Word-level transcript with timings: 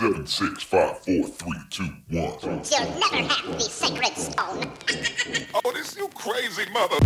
Seven, 0.00 0.26
six, 0.26 0.62
five, 0.62 0.96
four, 1.04 1.28
three, 1.28 1.60
two, 1.68 1.84
one. 2.08 2.32
You'll 2.40 2.88
never 2.98 3.22
have 3.28 3.52
the 3.52 3.60
sacred 3.60 4.16
stone. 4.16 4.72
Oh, 5.54 5.72
this 5.74 5.94
you 5.94 6.08
crazy 6.14 6.64
mother. 6.72 6.96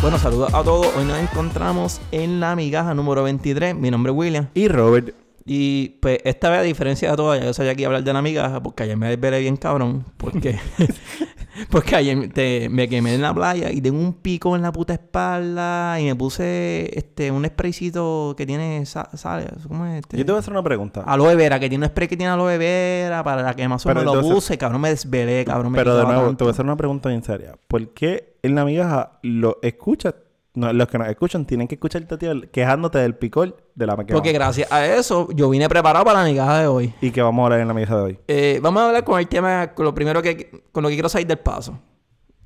Bueno, 0.00 0.16
saludos 0.18 0.54
a 0.54 0.64
todos. 0.64 0.86
Hoy 0.96 1.04
nos 1.04 1.18
encontramos 1.18 2.00
en 2.10 2.40
la 2.40 2.56
migaja 2.56 2.94
número 2.94 3.22
23. 3.24 3.74
Mi 3.74 3.90
nombre 3.90 4.12
es 4.12 4.16
William. 4.18 4.48
Y 4.54 4.68
Robert, 4.68 5.14
Y 5.50 5.96
pues 6.00 6.18
esta 6.24 6.50
vez, 6.50 6.60
a 6.60 6.62
diferencia 6.62 7.10
de 7.10 7.16
todas, 7.16 7.40
ya 7.40 7.46
yo 7.46 7.54
sabía 7.54 7.72
aquí 7.72 7.82
hablar 7.82 8.04
de 8.04 8.12
la 8.12 8.20
migaja 8.20 8.62
porque 8.62 8.82
ayer 8.82 8.98
me 8.98 9.08
desvelé 9.08 9.40
bien 9.40 9.56
cabrón. 9.56 10.04
Porque, 10.18 10.58
porque 11.70 11.96
ayer 11.96 12.32
te- 12.32 12.68
me 12.68 12.88
quemé 12.88 13.14
en 13.14 13.22
la 13.22 13.34
playa 13.34 13.70
y 13.70 13.80
tengo 13.80 13.98
un 13.98 14.12
pico 14.14 14.54
en 14.56 14.62
la 14.62 14.72
puta 14.72 14.92
espalda 14.94 16.00
y 16.00 16.04
me 16.04 16.14
puse 16.14 16.90
este 16.98 17.30
un 17.30 17.44
spraycito 17.46 18.34
que 18.36 18.46
tiene 18.46 18.84
sa- 18.86 19.10
sal, 19.16 19.46
¿cómo 19.66 19.86
es 19.86 20.00
este? 20.00 20.16
yo 20.18 20.24
te 20.24 20.32
voy 20.32 20.36
a 20.36 20.40
hacer 20.40 20.52
una 20.52 20.62
pregunta. 20.62 21.02
Aloe 21.06 21.34
vera, 21.36 21.58
que 21.60 21.68
tiene 21.68 21.84
un 21.86 21.90
spray 21.90 22.08
que 22.08 22.16
tiene 22.16 22.32
aloe 22.32 22.58
vera 22.58 23.22
para 23.24 23.42
la 23.42 23.54
quemazón. 23.54 23.94
Me 23.94 24.02
lo 24.02 24.12
entonces- 24.14 24.32
puse, 24.34 24.58
cabrón, 24.58 24.80
me 24.80 24.90
desvelé, 24.90 25.44
cabrón. 25.44 25.72
Me 25.72 25.78
Pero 25.78 25.96
de 25.96 26.04
nuevo, 26.04 26.20
tanto. 26.22 26.36
te 26.36 26.44
voy 26.44 26.50
a 26.50 26.52
hacer 26.52 26.64
una 26.64 26.76
pregunta 26.76 27.08
bien 27.08 27.22
seria. 27.22 27.54
¿Por 27.66 27.88
qué 27.94 28.36
en 28.42 28.54
la 28.54 28.64
migaja 28.64 29.18
lo 29.22 29.58
escuchas? 29.62 30.14
No, 30.58 30.72
los 30.72 30.88
que 30.88 30.98
nos 30.98 31.06
escuchan 31.06 31.44
tienen 31.44 31.68
que 31.68 31.76
escucharte 31.76 32.18
ti 32.18 32.26
quejándote 32.50 32.98
del 32.98 33.14
picor 33.14 33.56
de 33.76 33.86
la 33.86 33.96
migaja. 33.96 34.14
Porque 34.14 34.32
gracias 34.32 34.72
a 34.72 34.84
eso 34.84 35.28
yo 35.32 35.48
vine 35.48 35.68
preparado 35.68 36.04
para 36.04 36.24
la 36.24 36.28
migaja 36.28 36.58
de 36.58 36.66
hoy. 36.66 36.92
¿Y 37.00 37.12
qué 37.12 37.22
vamos 37.22 37.42
a 37.42 37.44
hablar 37.44 37.60
en 37.60 37.68
la 37.68 37.74
migaja 37.74 37.96
de 37.96 38.02
hoy? 38.02 38.18
Eh, 38.26 38.58
vamos 38.60 38.82
a 38.82 38.86
hablar 38.88 39.04
con 39.04 39.20
el 39.20 39.28
tema, 39.28 39.72
con 39.72 39.84
lo 39.84 39.94
primero 39.94 40.20
que, 40.20 40.64
con 40.72 40.82
lo 40.82 40.88
que 40.88 40.96
quiero 40.96 41.08
salir 41.08 41.28
del 41.28 41.38
paso. 41.38 41.78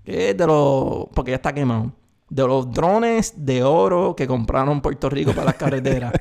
Que 0.05 0.29
es 0.29 0.37
de 0.37 0.47
los, 0.47 1.06
porque 1.15 1.30
ya 1.30 1.37
está 1.37 1.55
quemado. 1.55 1.91
De 2.29 2.47
los 2.47 2.70
drones 2.70 3.33
de 3.34 3.65
oro 3.65 4.15
que 4.15 4.27
compraron 4.27 4.83
Puerto 4.83 5.09
Rico 5.09 5.33
para 5.33 5.47
las 5.47 5.55
carreteras. 5.56 6.12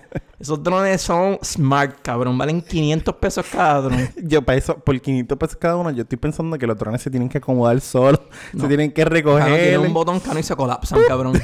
Esos 0.41 0.63
drones 0.63 0.99
son 1.03 1.37
smart, 1.43 1.97
cabrón. 2.01 2.35
Valen 2.35 2.63
500 2.63 3.15
pesos 3.15 3.45
cada 3.51 3.81
dron. 3.81 4.09
Yo 4.23 4.41
para 4.41 4.57
eso, 4.57 4.75
por 4.75 4.99
500 4.99 5.37
pesos 5.37 5.55
cada 5.55 5.75
uno, 5.75 5.91
yo 5.91 6.01
estoy 6.01 6.17
pensando 6.17 6.57
que 6.57 6.65
los 6.65 6.77
drones 6.77 7.01
se 7.01 7.11
tienen 7.11 7.29
que 7.29 7.37
acomodar 7.37 7.79
solos. 7.79 8.21
Se 8.57 8.67
tienen 8.67 8.91
que 8.91 9.05
recoger. 9.05 9.43
Cano, 9.43 9.55
tiene 9.55 9.77
un 9.77 9.93
botón 9.93 10.19
cano 10.19 10.39
y 10.39 10.43
se 10.43 10.55
colapsan, 10.55 10.99
cabrón. 11.07 11.39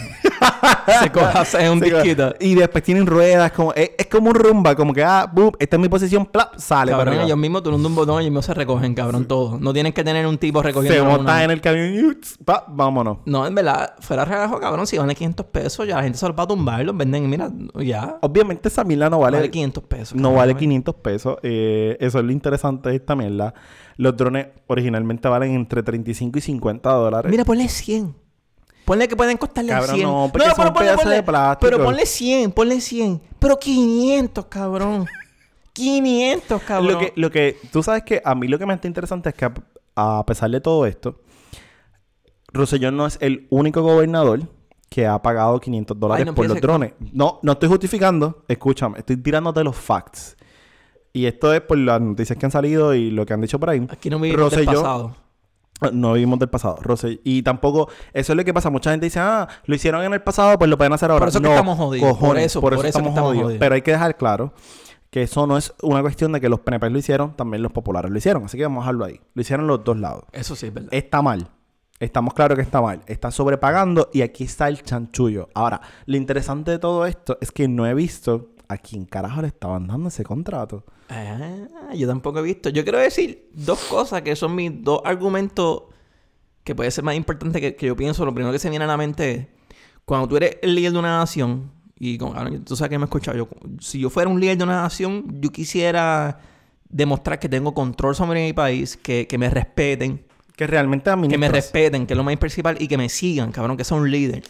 se 0.99 1.11
colapsan 1.11 1.61
en 1.61 1.71
un 1.73 1.79
disquito. 1.79 2.33
Y 2.39 2.55
después 2.55 2.83
tienen 2.83 3.05
ruedas, 3.05 3.51
como, 3.51 3.71
es, 3.73 3.91
es 3.97 4.07
como 4.07 4.29
un 4.29 4.35
rumba, 4.35 4.75
como 4.75 4.93
que, 4.93 5.03
ah, 5.03 5.29
boom, 5.31 5.51
esta 5.59 5.75
es 5.75 5.81
mi 5.81 5.89
posición, 5.89 6.25
plap, 6.25 6.57
sale. 6.57 6.91
para 6.91 7.03
Cabrón, 7.03 7.13
arriba. 7.13 7.25
ellos 7.25 7.37
mismos 7.37 7.61
turando 7.63 7.87
un 7.87 7.95
botón 7.95 8.15
y 8.15 8.25
ellos 8.25 8.31
mismos 8.31 8.45
se 8.45 8.53
recogen, 8.55 8.95
cabrón, 8.95 9.25
todo. 9.25 9.59
No 9.59 9.73
tienen 9.73 9.93
que 9.93 10.03
tener 10.03 10.25
un 10.25 10.39
tipo 10.39 10.63
recogiendo 10.63 11.03
Se 11.03 11.07
montan 11.07 11.43
en 11.43 11.51
el 11.51 11.61
camión 11.61 11.93
y 11.93 12.03
uts, 12.03 12.39
pa, 12.43 12.65
vámonos. 12.67 13.19
No, 13.25 13.45
en 13.45 13.53
verdad, 13.53 13.93
fuera 13.99 14.25
relajo, 14.25 14.59
cabrón, 14.59 14.87
si 14.87 14.97
valen 14.97 15.15
500 15.15 15.45
pesos, 15.47 15.87
ya 15.87 15.97
la 15.97 16.03
gente 16.03 16.17
se 16.17 16.27
los 16.27 16.37
va 16.37 16.43
a 16.43 16.47
tumbar, 16.47 16.83
los 16.83 16.97
venden 16.97 17.25
y 17.25 17.27
mira, 17.27 17.51
ya. 17.75 18.17
Obviamente 18.21 18.69
esa 18.69 18.83
mierda 18.87 19.09
no 19.09 19.19
vale, 19.19 19.37
Vale 19.37 19.51
500 19.51 19.83
pesos. 19.83 20.15
no 20.19 20.33
vale 20.33 20.53
¿eh? 20.53 20.57
500 20.57 20.95
pesos. 20.95 21.37
Eh, 21.43 21.97
eso 21.99 22.19
es 22.19 22.25
lo 22.25 22.31
interesante 22.31 22.89
de 22.89 22.95
esta 22.95 23.15
mierda. 23.15 23.53
Los 23.97 24.15
drones 24.17 24.47
originalmente 24.67 25.27
valen 25.27 25.53
entre 25.53 25.83
35 25.83 26.37
y 26.39 26.41
50 26.41 26.89
dólares. 26.89 27.29
Mira, 27.31 27.45
ponle 27.45 27.67
100. 27.67 28.15
Ponle 28.85 29.07
que 29.07 29.15
pueden 29.17 29.37
costarle 29.37 29.71
Cabrón, 29.73 29.95
100. 29.95 30.07
no, 30.07 30.29
porque 30.31 30.49
son 30.55 30.73
pedazos 30.73 31.09
de 31.09 31.21
plástico. 31.23 31.69
Pero 31.69 31.83
ponle 31.83 32.05
100, 32.05 32.51
ponle 32.53 32.79
100. 32.81 33.21
Pero 33.37 33.59
500, 33.59 34.45
cabrón. 34.45 35.05
500, 35.73 36.61
cabrón. 36.67 36.93
lo, 36.93 36.99
que, 36.99 37.13
lo 37.15 37.29
que 37.29 37.57
tú 37.71 37.83
sabes 37.83 38.03
que 38.03 38.21
a 38.23 38.33
mí 38.33 38.47
lo 38.47 38.57
que 38.57 38.65
me 38.65 38.73
está 38.73 38.87
interesante 38.87 39.29
es 39.29 39.35
que 39.35 39.45
a, 39.45 39.53
a 40.19 40.25
pesar 40.25 40.49
de 40.51 40.61
todo 40.61 40.85
esto, 40.85 41.19
Rosselló 42.53 42.91
no 42.91 43.05
es 43.05 43.17
el 43.21 43.45
único 43.49 43.81
gobernador 43.81 44.41
que 44.89 45.05
ha 45.05 45.21
pagado 45.21 45.59
500 45.59 45.99
dólares 45.99 46.25
no 46.25 46.33
por 46.35 46.47
los 46.47 46.61
drones. 46.61 46.93
No, 47.11 47.39
no 47.43 47.51
estoy 47.53 47.69
justificando. 47.69 48.43
Escúchame, 48.47 48.99
estoy 48.99 49.17
tirándote 49.17 49.63
los 49.63 49.75
facts. 49.75 50.37
Y 51.13 51.25
esto 51.25 51.53
es 51.53 51.61
por 51.61 51.77
las 51.77 51.99
noticias 51.99 52.37
que 52.37 52.45
han 52.45 52.51
salido 52.51 52.93
y 52.93 53.09
lo 53.11 53.25
que 53.25 53.33
han 53.33 53.41
dicho 53.41 53.59
por 53.59 53.69
ahí. 53.69 53.85
Aquí 53.89 54.09
no 54.09 54.19
vivimos 54.19 54.51
del 54.51 54.65
Rosselló- 54.67 54.81
pasado. 54.81 55.15
No 55.91 56.13
vivimos 56.13 56.39
del 56.39 56.49
pasado, 56.49 56.77
Rose. 56.81 57.19
Y 57.23 57.43
tampoco, 57.43 57.87
eso 58.11 58.33
es 58.33 58.37
lo 58.37 58.43
que 58.43 58.51
pasa. 58.53 58.69
Mucha 58.71 58.89
gente 58.91 59.05
dice, 59.05 59.19
ah, 59.19 59.47
lo 59.65 59.75
hicieron 59.75 60.03
en 60.03 60.11
el 60.13 60.21
pasado, 60.23 60.57
pues 60.57 60.69
lo 60.71 60.77
pueden 60.77 60.93
hacer 60.93 61.11
ahora. 61.11 61.19
Por 61.19 61.29
eso 61.29 61.37
es 61.37 61.41
que 61.43 61.47
no, 61.49 61.53
estamos 61.53 61.77
jodidos. 61.77 62.09
Cojones, 62.09 62.29
Por 62.29 62.37
eso- 62.39 62.61
por 62.61 62.75
por 62.77 62.85
eso, 62.85 62.97
estamos 62.99 63.19
jodidos. 63.19 63.43
jodidos. 63.43 63.59
Pero 63.59 63.75
hay 63.75 63.81
que 63.83 63.91
dejar 63.91 64.17
claro 64.17 64.53
que 65.11 65.21
eso 65.21 65.45
no 65.45 65.55
es 65.55 65.73
una 65.83 66.01
cuestión 66.01 66.31
de 66.31 66.41
que 66.41 66.49
los 66.49 66.61
PNP 66.61 66.89
lo 66.89 66.97
hicieron, 66.97 67.35
también 67.35 67.61
los 67.61 67.71
populares 67.71 68.09
lo 68.09 68.17
hicieron. 68.17 68.45
Así 68.45 68.57
que 68.57 68.63
vamos 68.63 68.79
a 68.81 68.85
dejarlo 68.85 69.05
ahí. 69.05 69.21
Lo 69.35 69.41
hicieron 69.41 69.67
los 69.67 69.83
dos 69.83 69.97
lados. 69.97 70.23
Eso 70.31 70.55
sí 70.55 70.65
es 70.67 70.73
verdad. 70.73 70.89
Está 70.91 71.21
mal. 71.21 71.47
Estamos 71.99 72.33
claros 72.33 72.55
que 72.55 72.61
está 72.61 72.81
mal. 72.81 73.01
Está 73.07 73.31
sobrepagando 73.31 74.09
y 74.13 74.21
aquí 74.21 74.43
está 74.43 74.67
el 74.67 74.83
chanchullo. 74.83 75.49
Ahora, 75.53 75.81
lo 76.05 76.15
interesante 76.15 76.71
de 76.71 76.79
todo 76.79 77.05
esto 77.05 77.37
es 77.41 77.51
que 77.51 77.67
no 77.67 77.87
he 77.87 77.93
visto 77.93 78.51
a 78.67 78.77
quién 78.77 79.05
carajo 79.05 79.41
le 79.41 79.47
estaban 79.47 79.87
dando 79.87 80.09
ese 80.09 80.23
contrato. 80.23 80.83
Ah, 81.09 81.93
yo 81.95 82.07
tampoco 82.07 82.39
he 82.39 82.43
visto. 82.43 82.69
Yo 82.69 82.83
quiero 82.83 82.99
decir 82.99 83.49
dos 83.53 83.79
cosas 83.85 84.21
que 84.21 84.35
son 84.35 84.53
mis 84.55 84.83
dos 84.83 85.01
argumentos 85.05 85.83
que 86.63 86.75
puede 86.75 86.91
ser 86.91 87.03
más 87.03 87.15
importante 87.15 87.61
que, 87.61 87.75
que 87.75 87.87
yo 87.87 87.95
pienso. 87.95 88.25
Lo 88.25 88.33
primero 88.33 88.51
que 88.51 88.59
se 88.59 88.69
viene 88.69 88.85
a 88.85 88.87
la 88.87 88.97
mente 88.97 89.31
es 89.31 89.47
cuando 90.05 90.27
tú 90.27 90.37
eres 90.37 90.57
el 90.61 90.75
líder 90.75 90.91
de 90.91 90.99
una 90.99 91.17
nación 91.17 91.71
y 91.97 92.17
tú 92.17 92.75
sabes 92.75 92.89
que 92.89 92.99
me 92.99 93.05
has 93.05 93.09
escuchado. 93.09 93.37
Yo, 93.37 93.47
si 93.79 93.99
yo 93.99 94.09
fuera 94.09 94.29
un 94.29 94.39
líder 94.39 94.57
de 94.57 94.65
una 94.65 94.81
nación, 94.81 95.41
yo 95.41 95.49
quisiera 95.49 96.39
demostrar 96.89 97.39
que 97.39 97.49
tengo 97.49 97.73
control 97.73 98.15
sobre 98.15 98.45
mi 98.45 98.53
país, 98.53 98.97
que, 98.97 99.27
que 99.27 99.37
me 99.37 99.49
respeten, 99.49 100.26
Que 100.57 100.67
realmente 100.67 101.09
a 101.09 101.15
mí 101.15 101.29
que 101.29 101.37
me 101.37 101.47
respeten, 101.47 102.05
que 102.05 102.13
es 102.13 102.17
lo 102.17 102.23
más 102.25 102.35
principal, 102.35 102.75
y 102.79 102.89
que 102.89 102.97
me 102.97 103.07
sigan, 103.07 103.53
cabrón, 103.53 103.77
que 103.77 103.85
sea 103.85 103.95
un 103.95 104.11
líder. 104.11 104.43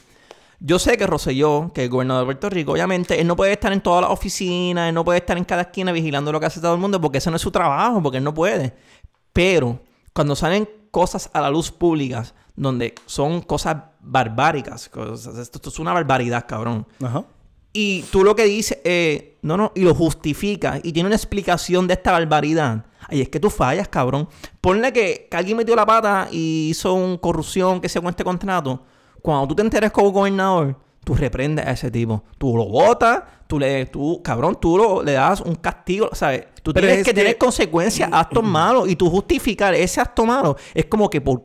Yo 0.60 0.80
sé 0.80 0.98
que 0.98 1.06
Rosselló, 1.06 1.72
que 1.72 1.82
es 1.82 1.86
el 1.86 1.92
gobernador 1.92 2.24
de 2.24 2.26
Puerto 2.26 2.50
Rico, 2.50 2.72
obviamente, 2.72 3.22
él 3.22 3.28
no 3.28 3.36
puede 3.36 3.52
estar 3.52 3.72
en 3.72 3.82
todas 3.82 4.02
las 4.02 4.10
oficinas, 4.10 4.90
él 4.90 4.96
no 4.96 5.06
puede 5.06 5.20
estar 5.20 5.38
en 5.38 5.44
cada 5.44 5.62
esquina 5.64 5.92
vigilando 5.92 6.32
lo 6.32 6.40
que 6.40 6.48
hace 6.48 6.60
todo 6.60 6.74
el 6.74 6.80
mundo, 6.80 7.00
porque 7.00 7.20
ese 7.20 7.30
no 7.30 7.36
es 7.36 7.42
su 7.44 7.52
trabajo, 7.52 8.02
porque 8.02 8.18
él 8.18 8.24
no 8.24 8.34
puede. 8.34 8.74
Pero 9.34 9.80
cuando 10.14 10.36
salen 10.36 10.68
cosas 10.90 11.30
a 11.34 11.42
la 11.42 11.52
luz 11.52 11.70
pública, 11.72 12.26
donde 12.56 12.96
son 13.06 13.42
cosas 13.42 13.76
barbáricas, 14.00 14.90
cosas- 14.90 15.38
esto, 15.38 15.58
esto 15.60 15.70
es 15.70 15.78
una 15.78 15.94
barbaridad, 15.94 16.46
cabrón. 16.48 16.88
Ajá. 17.04 17.24
Y 17.74 18.02
tú 18.12 18.24
lo 18.24 18.36
que 18.36 18.46
dices, 18.46 18.80
eh, 18.84 19.38
no, 19.44 19.58
no, 19.58 19.72
y 19.76 19.82
lo 19.82 19.94
justificas 19.94 20.80
y 20.84 20.92
tiene 20.94 21.08
una 21.08 21.16
explicación 21.16 21.86
de 21.86 21.94
esta 21.94 22.12
barbaridad. 22.14 22.86
Ay, 23.08 23.22
es 23.22 23.30
que 23.30 23.40
tú 23.40 23.50
fallas, 23.50 23.88
cabrón. 23.88 24.28
Ponle 24.62 24.92
que, 24.94 25.28
que 25.32 25.38
alguien 25.38 25.58
metió 25.58 25.76
la 25.76 25.86
pata 25.86 26.28
y 26.32 26.70
hizo 26.70 26.94
una 26.94 27.18
corrupción 27.18 27.80
que 27.82 27.90
se 27.90 28.00
con 28.02 28.10
este 28.10 28.24
contrato. 28.24 28.84
Cuando 29.22 29.48
tú 29.48 29.56
te 29.56 29.62
enteres 29.62 29.92
como 29.92 30.12
gobernador, 30.12 30.76
tú 31.04 31.16
reprendes 31.16 31.66
a 31.66 31.72
ese 31.72 31.90
tipo. 31.90 32.24
Tú 32.38 32.56
lo 32.58 32.66
votas, 32.66 33.24
tú 33.48 33.58
le, 33.60 33.86
tú, 33.86 34.22
cabrón, 34.24 34.58
tú 34.60 34.78
lo- 34.78 35.02
le 35.04 35.14
das 35.14 35.42
un 35.42 35.56
castigo, 35.56 36.10
¿sabes? 36.14 36.48
Tú 36.62 36.74
Pero 36.74 36.86
tienes 36.88 37.00
es 37.00 37.06
que, 37.06 37.12
que- 37.14 37.22
tener 37.22 37.38
consecuencias, 37.38 38.10
actos 38.12 38.44
malos, 38.44 38.90
y 38.90 38.96
tú 38.96 39.10
justificar 39.10 39.74
ese 39.74 40.02
acto 40.02 40.26
malo. 40.26 40.58
Es 40.74 40.86
como 40.86 41.10
que 41.10 41.22
por, 41.22 41.44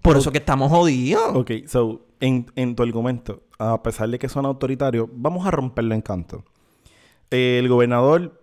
por 0.00 0.16
eso 0.16 0.30
que 0.30 0.38
estamos 0.38 0.70
jodidos. 0.70 1.34
Ok, 1.34 1.50
so, 1.66 2.02
en, 2.20 2.46
en 2.54 2.76
tu 2.76 2.82
argumento, 2.84 3.42
a 3.58 3.82
pesar 3.82 4.08
de 4.08 4.18
que 4.20 4.28
son 4.28 4.46
autoritarios, 4.46 5.08
vamos 5.12 5.44
a 5.46 5.50
romperlo 5.50 5.94
en 5.94 6.00
canto. 6.02 6.44
El 7.30 7.68
gobernador, 7.68 8.40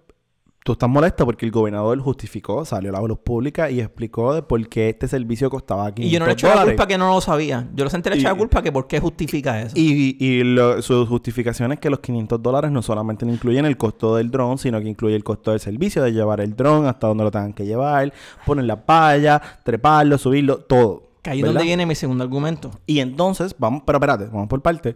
tú 0.70 0.74
estás 0.74 0.88
molesto 0.88 1.26
porque 1.26 1.48
el 1.48 1.52
gobernador 1.52 2.00
justificó, 2.00 2.64
salió 2.64 2.92
a 2.96 3.02
la 3.02 3.08
luz 3.08 3.18
pública 3.24 3.72
y 3.72 3.80
explicó 3.82 4.36
de 4.36 4.44
por 4.44 4.70
qué 4.70 4.90
este 4.90 5.08
servicio 5.08 5.50
costaba 5.50 5.92
500 5.96 6.06
Y 6.08 6.14
yo 6.14 6.20
no 6.20 6.28
le 6.28 6.34
echo 6.34 6.48
la 6.54 6.64
culpa 6.64 6.86
que 6.86 6.96
no 6.96 7.10
lo 7.12 7.20
sabía. 7.22 7.68
Yo 7.74 7.86
le 7.86 7.90
senté 7.90 8.12
le 8.12 8.18
eché 8.18 8.26
la 8.28 8.36
Y- 8.36 8.38
culpa 8.38 8.62
que 8.62 8.72
por 8.72 8.86
qué 8.86 9.00
justifica 9.00 9.60
eso. 9.60 9.74
Y, 9.76 10.16
y 10.24 10.44
lo- 10.44 10.80
su 10.84 11.08
justificación 11.08 11.72
es 11.72 11.80
que 11.80 11.90
los 11.90 12.02
500 12.02 12.40
dólares 12.44 12.70
no 12.70 12.84
solamente 12.84 13.26
incluyen 13.26 13.66
el 13.66 13.78
costo 13.78 14.16
del 14.16 14.30
dron, 14.30 14.60
sino 14.60 14.80
que 14.80 14.88
incluye 14.88 15.16
el 15.16 15.24
costo 15.24 15.50
del 15.50 15.60
servicio 15.60 16.04
de 16.04 16.14
llevar 16.14 16.40
el 16.40 16.56
dron 16.56 16.86
hasta 16.86 17.08
donde 17.08 17.24
lo 17.24 17.32
tengan 17.32 17.54
que 17.54 17.66
llevar, 17.66 18.14
poner 18.46 18.66
la 18.66 18.86
palla, 18.86 19.42
treparlo, 19.64 20.20
subirlo, 20.20 20.60
todo. 20.60 21.10
que 21.24 21.32
ahí 21.32 21.40
es 21.40 21.46
donde 21.48 21.64
viene 21.64 21.86
mi 21.88 21.96
segundo 21.96 22.24
argumento. 22.24 22.70
Y 22.86 23.00
entonces, 23.00 23.56
vamos, 23.58 23.82
pero 23.88 23.98
espérate, 23.98 24.26
vamos 24.28 24.48
por 24.48 24.62
parte. 24.62 24.96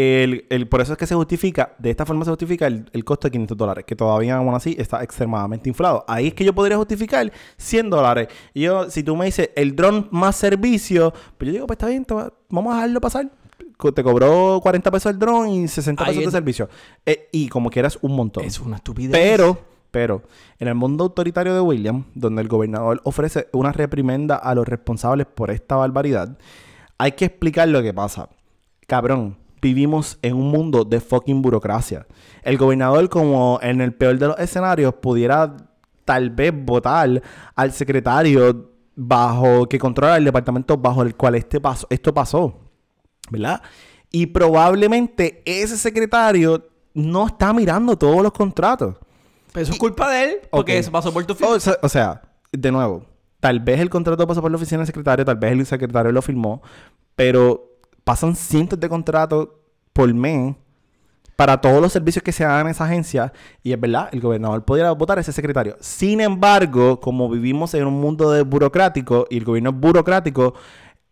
El, 0.00 0.46
el- 0.50 0.68
por 0.68 0.80
eso 0.80 0.92
es 0.92 0.98
que 0.98 1.08
se 1.08 1.16
justifica, 1.16 1.74
de 1.76 1.90
esta 1.90 2.06
forma 2.06 2.24
se 2.24 2.30
justifica 2.30 2.68
el, 2.68 2.88
el 2.92 3.04
costo 3.04 3.26
de 3.26 3.32
500 3.32 3.56
dólares, 3.56 3.84
que 3.84 3.96
todavía 3.96 4.36
aún 4.36 4.54
así 4.54 4.76
está 4.78 5.02
extremadamente 5.02 5.68
inflado. 5.68 6.04
Ahí 6.06 6.28
es 6.28 6.34
que 6.34 6.44
yo 6.44 6.54
podría 6.54 6.76
justificar 6.76 7.32
100 7.56 7.90
dólares. 7.90 8.28
Yo, 8.54 8.88
si 8.90 9.02
tú 9.02 9.16
me 9.16 9.24
dices 9.24 9.50
el 9.56 9.74
dron 9.74 10.06
más 10.12 10.36
servicio, 10.36 11.12
pues 11.36 11.48
yo 11.48 11.52
digo, 11.52 11.66
pues 11.66 11.74
está 11.78 11.88
bien, 11.88 12.06
va- 12.12 12.32
vamos 12.48 12.72
a 12.72 12.76
dejarlo 12.76 13.00
pasar. 13.00 13.28
Te 13.92 14.02
cobró 14.04 14.60
40 14.62 14.88
pesos 14.92 15.10
el 15.12 15.18
dron 15.18 15.48
y 15.48 15.66
60 15.66 16.04
Ahí 16.04 16.10
pesos 16.10 16.22
de 16.22 16.26
es- 16.28 16.32
servicio. 16.32 16.68
Eh, 17.04 17.28
y 17.32 17.48
como 17.48 17.68
quieras, 17.68 17.98
un 18.00 18.14
montón. 18.14 18.44
Es 18.44 18.60
una 18.60 18.76
estupidez. 18.76 19.10
Pero, 19.10 19.58
pero, 19.90 20.22
en 20.60 20.68
el 20.68 20.76
mundo 20.76 21.02
autoritario 21.04 21.54
de 21.54 21.60
William, 21.60 22.04
donde 22.14 22.40
el 22.42 22.46
gobernador 22.46 23.00
ofrece 23.02 23.48
una 23.52 23.72
reprimenda 23.72 24.36
a 24.36 24.54
los 24.54 24.68
responsables 24.68 25.26
por 25.26 25.50
esta 25.50 25.74
barbaridad, 25.74 26.38
hay 26.98 27.12
que 27.12 27.24
explicar 27.24 27.66
lo 27.68 27.82
que 27.82 27.92
pasa. 27.92 28.28
Cabrón, 28.86 29.36
vivimos 29.60 30.18
en 30.22 30.34
un 30.36 30.50
mundo 30.50 30.84
de 30.84 31.00
fucking 31.00 31.42
burocracia. 31.42 32.06
El 32.42 32.56
gobernador, 32.58 33.08
como 33.08 33.58
en 33.62 33.80
el 33.80 33.92
peor 33.94 34.18
de 34.18 34.28
los 34.28 34.38
escenarios, 34.38 34.94
pudiera 34.94 35.56
tal 36.04 36.30
vez 36.30 36.52
votar 36.54 37.22
al 37.54 37.72
secretario 37.72 38.70
bajo 38.96 39.68
que 39.68 39.78
controla 39.78 40.16
el 40.16 40.24
departamento 40.24 40.76
bajo 40.76 41.02
el 41.02 41.14
cual 41.14 41.34
este 41.34 41.60
paso, 41.60 41.86
esto 41.90 42.12
pasó. 42.14 42.54
¿verdad? 43.30 43.60
Y 44.10 44.26
probablemente 44.26 45.42
ese 45.44 45.76
secretario 45.76 46.66
no 46.94 47.26
está 47.26 47.52
mirando 47.52 47.96
todos 47.96 48.22
los 48.22 48.32
contratos. 48.32 48.96
Pero 49.52 49.62
eso 49.64 49.72
es 49.72 49.78
culpa 49.78 50.10
de 50.10 50.24
él, 50.24 50.30
porque 50.50 50.72
Ok. 50.72 50.78
eso 50.80 50.90
pasó 50.90 51.12
por 51.12 51.24
tu 51.26 51.34
O 51.34 51.36
firma. 51.36 51.60
sea, 51.60 51.76
o 51.82 51.88
sea, 51.88 52.22
de 52.52 52.72
nuevo, 52.72 53.04
tal 53.40 53.60
vez 53.60 53.80
el 53.80 53.90
contrato 53.90 54.26
pasó 54.26 54.40
por 54.40 54.50
la 54.50 54.56
oficina 54.56 54.78
del 54.78 54.86
secretario, 54.86 55.24
tal 55.24 55.36
vez 55.36 55.52
el 55.52 55.66
secretario 55.66 56.10
lo 56.10 56.22
firmó, 56.22 56.62
pero 57.14 57.67
pasan 58.08 58.34
cientos 58.34 58.80
de 58.80 58.88
contratos 58.88 59.50
por 59.92 60.14
mes 60.14 60.56
para 61.36 61.60
todos 61.60 61.82
los 61.82 61.92
servicios 61.92 62.22
que 62.22 62.32
se 62.32 62.42
dan 62.42 62.62
en 62.62 62.68
esa 62.68 62.86
agencia 62.86 63.34
y 63.62 63.70
es 63.70 63.78
verdad, 63.78 64.08
el 64.12 64.20
gobernador 64.22 64.64
podría 64.64 64.90
votar 64.92 65.18
a 65.18 65.20
ese 65.20 65.30
secretario. 65.30 65.76
Sin 65.80 66.22
embargo, 66.22 66.98
como 67.00 67.28
vivimos 67.28 67.74
en 67.74 67.86
un 67.86 68.00
mundo 68.00 68.42
burocrático 68.46 69.26
y 69.28 69.36
el 69.36 69.44
gobierno 69.44 69.68
es 69.68 69.76
burocrático, 69.76 70.54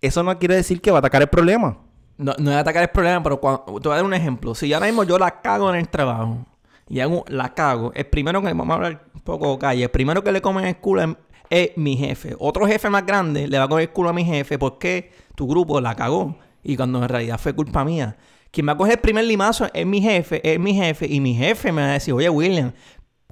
eso 0.00 0.22
no 0.22 0.38
quiere 0.38 0.54
decir 0.54 0.81
que 0.81 0.90
va 0.90 0.96
a 0.96 1.00
atacar 1.00 1.20
el 1.20 1.28
problema. 1.28 1.76
No, 2.16 2.32
no 2.38 2.50
es 2.50 2.56
atacar 2.56 2.84
el 2.84 2.88
problema, 2.88 3.22
pero 3.22 3.40
cuando, 3.40 3.78
te 3.78 3.88
voy 3.88 3.92
a 3.92 3.96
dar 3.96 4.04
un 4.06 4.14
ejemplo. 4.14 4.54
Si 4.54 4.72
ahora 4.72 4.87
mismo 4.87 5.04
yo 5.04 5.19
la 5.19 5.42
cago 5.42 5.69
en 5.69 5.76
el 5.76 5.90
trabajo 5.90 6.46
y 6.88 7.00
hago, 7.00 7.26
la 7.28 7.52
cago, 7.52 7.92
el 7.94 8.06
primero 8.06 8.40
que 8.40 8.49
vamos 8.49 8.70
a 8.70 8.75
hablar 8.75 9.04
un 9.14 9.20
poco 9.20 9.58
calle, 9.58 9.82
el 9.82 9.90
primero 9.90 10.25
que 10.25 10.32
le 10.32 10.40
comen 10.40 10.64
el 10.64 10.78
culo 10.78 11.02
es, 11.02 11.16
es 11.50 11.76
mi 11.76 11.94
jefe. 11.99 12.34
Otro 12.38 12.66
jefe 12.66 12.88
más 12.88 13.04
grande 13.04 13.49
le 13.49 13.58
va 13.58 13.64
a 13.64 13.69
comer 13.69 13.82
el 13.82 13.90
culo 13.90 14.08
a 14.08 14.14
mi 14.14 14.25
jefe 14.25 14.58
porque 14.58 15.12
tu 15.34 15.46
grupo 15.46 15.78
la 15.78 15.94
cagó 15.94 16.37
y 16.66 16.76
cuando 16.76 17.02
en 17.02 17.08
realidad 17.08 17.38
fue 17.38 17.54
culpa 17.54 17.84
mía. 17.84 18.16
Quien 18.50 18.66
va 18.66 18.72
a 18.72 18.76
coger 18.76 18.94
el 18.94 19.00
primer 19.00 19.24
limazo 19.24 19.68
es 19.72 19.86
mi 19.86 20.00
jefe, 20.00 20.40
es 20.48 20.58
mi 20.58 20.74
jefe 20.74 21.06
y 21.06 21.20
mi 21.20 21.34
jefe 21.34 21.72
me 21.72 21.82
va 21.82 21.90
a 21.90 21.92
decir, 21.92 22.12
oye 22.14 22.28
William, 22.28 22.72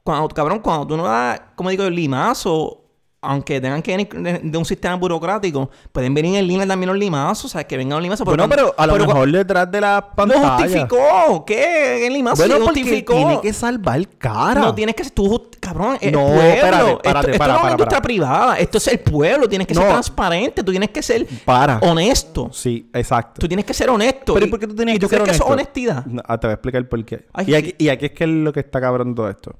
cuando, 0.04 0.28
cabrón, 0.28 0.60
cuando 0.60 0.86
tú 0.86 0.96
no 0.96 1.04
das, 1.04 1.40
como 1.56 1.70
digo, 1.70 1.88
limazo, 1.88 2.83
aunque 3.24 3.60
tengan 3.60 3.82
que 3.82 3.96
venir 3.96 4.42
de, 4.42 4.58
un 4.58 4.64
sistema 4.64 4.94
burocrático, 4.96 5.70
pueden 5.92 6.14
venir 6.14 6.36
en 6.36 6.46
línea 6.46 6.66
también 6.66 6.88
los 6.88 6.98
limazos, 6.98 7.46
o 7.46 7.48
sea, 7.48 7.64
que 7.64 7.76
vengan 7.76 7.96
los 7.96 8.02
limazos. 8.02 8.24
Bueno, 8.24 8.48
pero 8.48 8.74
a 8.76 8.86
lo 8.86 8.92
pero 8.94 9.06
mejor 9.06 9.32
detrás 9.32 9.70
de 9.70 9.80
la 9.80 10.06
no 10.08 10.14
pantalla. 10.14 10.56
justificó. 10.58 11.44
¿Qué? 11.46 12.06
El 12.06 12.12
limazo 12.12 12.36
Bueno, 12.42 12.56
sí 12.56 12.62
justificó. 12.62 13.14
tiene 13.14 13.40
que 13.40 13.52
salvar 13.52 14.06
cara. 14.18 14.60
No 14.60 14.74
tienes 14.74 14.94
que 14.94 15.04
ser 15.04 15.12
tú, 15.12 15.48
cabrón, 15.60 15.96
el 16.00 16.12
No, 16.12 16.26
pueblo. 16.26 16.42
espérate, 16.42 16.90
esto, 16.90 17.00
esto 17.04 17.38
para, 17.38 17.52
no 17.52 17.58
es 17.58 17.62
una 17.64 17.70
industria 17.72 18.02
privada. 18.02 18.58
Esto 18.58 18.78
es 18.78 18.88
el 18.88 19.00
pueblo. 19.00 19.48
Tienes 19.48 19.66
que 19.66 19.74
ser 19.74 19.84
No. 19.84 19.90
transparente. 19.90 20.62
Tú 20.62 20.70
tienes 20.70 20.90
que 20.90 21.02
ser 21.02 21.26
Para. 21.44 21.78
honesto. 21.78 22.50
Sí, 22.52 22.88
exacto. 22.92 23.40
Tú 23.40 23.48
tienes 23.48 23.64
que 23.64 23.74
ser 23.74 23.90
honesto. 23.90 24.34
Pero 24.34 24.46
¿y 24.46 24.48
¿y 24.48 24.50
por 24.50 24.60
qué 24.60 24.66
tú 24.66 24.74
¿y 24.82 24.98
que 24.98 25.08
ser 25.08 25.08
crees 25.08 25.24
que 25.24 25.30
eso 25.30 25.44
es 25.44 25.50
honesto? 25.50 25.52
honestidad? 25.52 26.06
No, 26.06 26.22
ah, 26.26 26.38
te 26.38 26.46
voy 26.46 26.52
a 26.52 26.54
explicar 26.54 26.88
por 26.88 27.04
qué. 27.04 27.26
Ay, 27.32 27.46
y, 27.48 27.54
aquí, 27.54 27.74
y 27.78 27.88
aquí 27.88 28.06
es 28.06 28.12
que 28.12 28.24
es 28.24 28.30
lo 28.30 28.52
que 28.52 28.60
está 28.60 28.80
cabrón 28.80 29.14
todo 29.14 29.28
esto. 29.30 29.54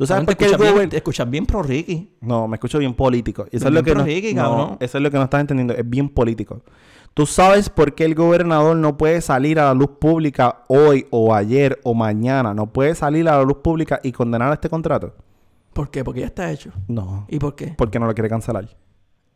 ¿Tú 0.00 0.06
sabes 0.06 0.24
por 0.24 0.34
qué 0.34 0.46
el 0.46 0.52
escuchas 0.52 0.62
bien, 0.62 0.72
gobierno... 0.72 0.90
te 0.90 0.96
escuchas 0.96 1.30
bien 1.30 1.44
pro 1.44 1.62
Ricky. 1.62 2.16
No, 2.22 2.48
me 2.48 2.56
escucho 2.56 2.78
bien 2.78 2.94
político. 2.94 3.42
Eso 3.52 3.66
Bien 3.66 3.68
es 3.68 3.74
lo 3.74 3.82
que 3.82 3.90
no... 3.90 3.96
pro-Ricky, 3.96 4.32
no, 4.32 4.78
eso 4.80 4.96
es 4.96 5.04
lo 5.04 5.10
que 5.10 5.18
no 5.18 5.24
estás 5.24 5.42
entendiendo. 5.42 5.74
Es 5.74 5.86
bien 5.86 6.08
político. 6.08 6.62
¿Tú 7.12 7.26
sabes 7.26 7.68
por 7.68 7.94
qué 7.94 8.06
el 8.06 8.14
gobernador 8.14 8.78
no 8.78 8.96
puede 8.96 9.20
salir 9.20 9.60
a 9.60 9.66
la 9.66 9.74
luz 9.74 9.90
pública 10.00 10.64
hoy 10.68 11.06
o 11.10 11.34
ayer 11.34 11.78
o 11.82 11.92
mañana? 11.92 12.54
No 12.54 12.72
puede 12.72 12.94
salir 12.94 13.28
a 13.28 13.36
la 13.36 13.42
luz 13.42 13.58
pública 13.58 14.00
y 14.02 14.10
condenar 14.10 14.50
este 14.54 14.70
contrato. 14.70 15.14
¿Por 15.74 15.90
qué? 15.90 16.02
Porque 16.02 16.20
ya 16.20 16.26
está 16.28 16.50
hecho. 16.50 16.70
No. 16.88 17.26
¿Y 17.28 17.38
por 17.38 17.54
qué? 17.54 17.74
Porque 17.76 17.98
no 17.98 18.06
lo 18.06 18.14
quiere 18.14 18.30
cancelar. 18.30 18.70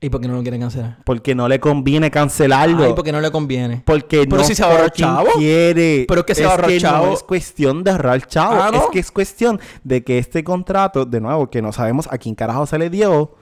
¿Y 0.04 0.10
por 0.10 0.20
qué 0.20 0.28
no 0.28 0.34
lo 0.34 0.42
quieren 0.42 0.60
cancelar? 0.60 0.98
Porque 1.04 1.34
no 1.34 1.48
le 1.48 1.58
conviene 1.60 2.10
cancelarlo. 2.10 2.84
Ay, 2.84 2.92
porque 2.94 3.10
no 3.10 3.22
le 3.22 3.30
conviene. 3.30 3.82
Porque 3.86 4.26
Pero 4.28 4.36
no 4.36 4.44
si 4.44 4.54
se 4.54 4.62
ahorra 4.62 4.90
chavo. 4.90 5.28
quiere. 5.38 6.04
Pero 6.06 6.20
es 6.20 6.26
que 6.26 6.34
se 6.34 6.44
ahorra 6.44 6.68
que 6.68 6.78
chavo. 6.78 7.06
No 7.06 7.12
es 7.14 7.22
cuestión 7.22 7.82
de 7.82 7.90
ahorrar 7.92 8.26
chavo. 8.26 8.54
Ah, 8.60 8.70
¿no? 8.70 8.78
Es 8.82 8.84
que 8.92 8.98
es 8.98 9.10
cuestión 9.10 9.58
de 9.82 10.04
que 10.04 10.18
este 10.18 10.44
contrato, 10.44 11.06
de 11.06 11.20
nuevo, 11.22 11.48
que 11.48 11.62
no 11.62 11.72
sabemos 11.72 12.06
a 12.12 12.18
quién 12.18 12.34
carajo 12.34 12.66
se 12.66 12.78
le 12.78 12.90
dio, 12.90 13.34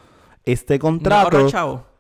este 0.45 0.75
No 0.75 0.81
contrato. 0.83 1.37
ahorra 1.39 1.51
chavo. 1.51 1.92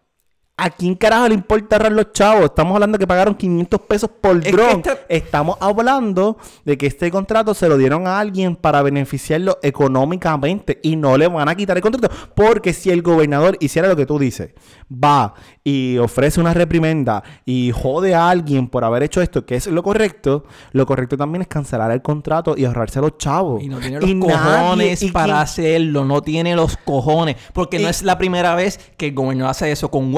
¿A 0.62 0.70
quién 0.70 0.94
carajo 0.94 1.26
le 1.26 1.34
importa 1.34 1.74
ahorrar 1.74 1.90
los 1.90 2.12
chavos? 2.12 2.44
Estamos 2.44 2.74
hablando 2.74 2.96
que 2.96 3.04
pagaron 3.04 3.34
500 3.34 3.80
pesos 3.80 4.08
por 4.20 4.40
que 4.40 4.52
dron. 4.52 4.80
Estamos 5.08 5.56
hablando 5.58 6.36
de 6.64 6.78
que 6.78 6.86
este 6.86 7.10
contrato 7.10 7.52
se 7.52 7.68
lo 7.68 7.76
dieron 7.76 8.06
a 8.06 8.20
alguien 8.20 8.54
para 8.54 8.80
beneficiarlo 8.80 9.58
económicamente 9.64 10.78
y 10.84 10.94
no 10.94 11.16
le 11.16 11.26
van 11.26 11.48
a 11.48 11.56
quitar 11.56 11.76
el 11.76 11.82
contrato. 11.82 12.14
Porque 12.36 12.72
si 12.72 12.90
el 12.90 13.02
gobernador 13.02 13.56
hiciera 13.58 13.88
lo 13.88 13.96
que 13.96 14.06
tú 14.06 14.20
dices, 14.20 14.50
va 14.88 15.34
y 15.64 15.98
ofrece 15.98 16.40
una 16.40 16.54
reprimenda 16.54 17.24
y 17.44 17.72
jode 17.72 18.14
a 18.14 18.28
alguien 18.28 18.68
por 18.68 18.84
haber 18.84 19.02
hecho 19.02 19.20
esto, 19.20 19.44
que 19.44 19.56
es 19.56 19.66
lo 19.66 19.82
correcto, 19.82 20.44
lo 20.70 20.86
correcto 20.86 21.16
también 21.16 21.42
es 21.42 21.48
cancelar 21.48 21.90
el 21.90 22.02
contrato 22.02 22.54
y 22.56 22.66
ahorrarse 22.66 23.00
a 23.00 23.02
los 23.02 23.18
chavos. 23.18 23.60
Y 23.64 23.68
no 23.68 23.80
tiene 23.80 23.98
los 23.98 24.08
Y 24.08 24.16
cojones 24.16 25.04
para 25.12 25.40
hacerlo. 25.40 26.04
No 26.04 26.22
tiene 26.22 26.54
los 26.54 26.76
cojones. 26.76 27.34
Porque 27.52 27.80
no 27.80 27.88
es 27.88 28.04
la 28.04 28.16
primera 28.16 28.54
vez 28.54 28.78
que 28.96 29.08
el 29.08 29.14
gobernador 29.14 29.50
hace 29.50 29.72
eso. 29.72 29.90
Con 29.90 30.14